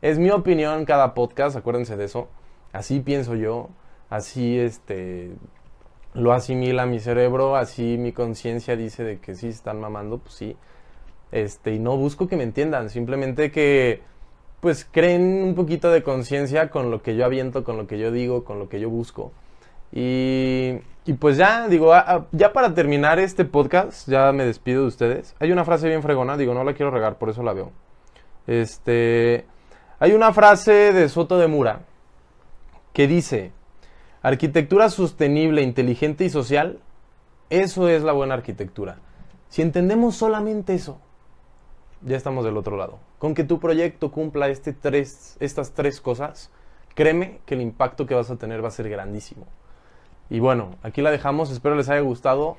Es 0.00 0.18
mi 0.18 0.30
opinión 0.30 0.84
cada 0.84 1.14
podcast, 1.14 1.56
acuérdense 1.56 1.96
de 1.96 2.04
eso. 2.04 2.28
Así 2.72 3.00
pienso 3.00 3.34
yo. 3.34 3.68
Así, 4.10 4.58
este 4.58 5.32
lo 6.14 6.32
asimila 6.32 6.86
mi 6.86 7.00
cerebro, 7.00 7.56
así 7.56 7.96
mi 7.98 8.12
conciencia 8.12 8.76
dice 8.76 9.04
de 9.04 9.18
que 9.18 9.34
sí 9.34 9.48
están 9.48 9.80
mamando, 9.80 10.18
pues 10.18 10.34
sí. 10.34 10.56
Este, 11.30 11.74
y 11.74 11.78
no 11.78 11.96
busco 11.96 12.28
que 12.28 12.36
me 12.36 12.42
entiendan, 12.42 12.90
simplemente 12.90 13.50
que 13.50 14.02
pues 14.60 14.86
creen 14.88 15.42
un 15.42 15.54
poquito 15.54 15.90
de 15.90 16.02
conciencia 16.02 16.70
con 16.70 16.90
lo 16.90 17.02
que 17.02 17.16
yo 17.16 17.24
aviento, 17.24 17.64
con 17.64 17.76
lo 17.76 17.86
que 17.86 17.98
yo 17.98 18.12
digo, 18.12 18.44
con 18.44 18.58
lo 18.58 18.68
que 18.68 18.78
yo 18.78 18.90
busco. 18.90 19.32
Y, 19.90 20.74
y 21.04 21.14
pues 21.14 21.36
ya, 21.36 21.66
digo, 21.68 21.92
ya 22.30 22.52
para 22.52 22.72
terminar 22.72 23.18
este 23.18 23.44
podcast, 23.44 24.08
ya 24.08 24.30
me 24.32 24.44
despido 24.44 24.82
de 24.82 24.88
ustedes. 24.88 25.34
Hay 25.40 25.50
una 25.50 25.64
frase 25.64 25.88
bien 25.88 26.02
fregona, 26.02 26.36
digo, 26.36 26.54
no 26.54 26.62
la 26.62 26.74
quiero 26.74 26.92
regar, 26.92 27.18
por 27.18 27.30
eso 27.30 27.42
la 27.42 27.52
veo. 27.52 27.72
Este, 28.46 29.46
hay 29.98 30.12
una 30.12 30.32
frase 30.32 30.92
de 30.92 31.08
Soto 31.08 31.38
de 31.38 31.48
Mura 31.48 31.80
que 32.92 33.08
dice, 33.08 33.50
Arquitectura 34.22 34.88
sostenible, 34.88 35.62
inteligente 35.62 36.24
y 36.24 36.30
social, 36.30 36.78
eso 37.50 37.88
es 37.88 38.02
la 38.02 38.12
buena 38.12 38.34
arquitectura. 38.34 38.98
Si 39.48 39.62
entendemos 39.62 40.16
solamente 40.16 40.74
eso, 40.74 41.00
ya 42.02 42.16
estamos 42.16 42.44
del 42.44 42.56
otro 42.56 42.76
lado. 42.76 42.98
Con 43.18 43.34
que 43.34 43.44
tu 43.44 43.58
proyecto 43.58 44.10
cumpla 44.10 44.48
este 44.48 44.72
tres, 44.72 45.36
estas 45.40 45.72
tres 45.72 46.00
cosas, 46.00 46.50
créeme 46.94 47.40
que 47.46 47.54
el 47.54 47.60
impacto 47.60 48.06
que 48.06 48.14
vas 48.14 48.30
a 48.30 48.36
tener 48.36 48.62
va 48.62 48.68
a 48.68 48.72
ser 48.72 48.88
grandísimo. 48.88 49.46
Y 50.30 50.40
bueno, 50.40 50.76
aquí 50.82 51.02
la 51.02 51.10
dejamos, 51.10 51.50
espero 51.50 51.74
les 51.74 51.88
haya 51.88 52.00
gustado. 52.00 52.56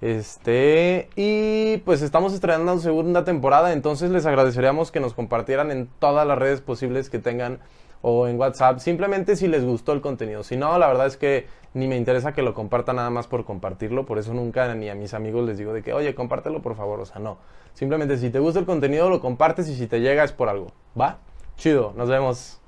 Este, 0.00 1.10
y 1.14 1.78
pues 1.78 2.00
estamos 2.00 2.32
estrenando 2.32 2.78
segunda 2.78 3.24
temporada, 3.24 3.74
entonces 3.74 4.10
les 4.10 4.24
agradeceríamos 4.24 4.90
que 4.90 5.00
nos 5.00 5.12
compartieran 5.12 5.70
en 5.70 5.88
todas 5.98 6.26
las 6.26 6.38
redes 6.38 6.62
posibles 6.62 7.10
que 7.10 7.18
tengan 7.18 7.58
o 8.02 8.26
en 8.26 8.38
WhatsApp, 8.38 8.78
simplemente 8.78 9.36
si 9.36 9.46
les 9.46 9.64
gustó 9.64 9.92
el 9.92 10.00
contenido. 10.00 10.42
Si 10.42 10.56
no, 10.56 10.78
la 10.78 10.88
verdad 10.88 11.06
es 11.06 11.16
que 11.16 11.46
ni 11.74 11.86
me 11.86 11.96
interesa 11.96 12.32
que 12.32 12.42
lo 12.42 12.54
compartan 12.54 12.96
nada 12.96 13.10
más 13.10 13.26
por 13.26 13.44
compartirlo, 13.44 14.06
por 14.06 14.18
eso 14.18 14.34
nunca 14.34 14.74
ni 14.74 14.88
a 14.88 14.94
mis 14.94 15.14
amigos 15.14 15.46
les 15.46 15.58
digo 15.58 15.72
de 15.72 15.82
que, 15.82 15.92
oye, 15.92 16.14
compártelo 16.14 16.62
por 16.62 16.76
favor, 16.76 17.00
o 17.00 17.06
sea, 17.06 17.20
no. 17.20 17.38
Simplemente 17.74 18.16
si 18.16 18.30
te 18.30 18.38
gusta 18.38 18.60
el 18.60 18.66
contenido 18.66 19.08
lo 19.08 19.20
compartes 19.20 19.68
y 19.68 19.76
si 19.76 19.86
te 19.86 20.00
llega 20.00 20.24
es 20.24 20.32
por 20.32 20.48
algo. 20.48 20.68
¿Va? 20.98 21.18
Chido, 21.56 21.92
nos 21.96 22.08
vemos. 22.08 22.59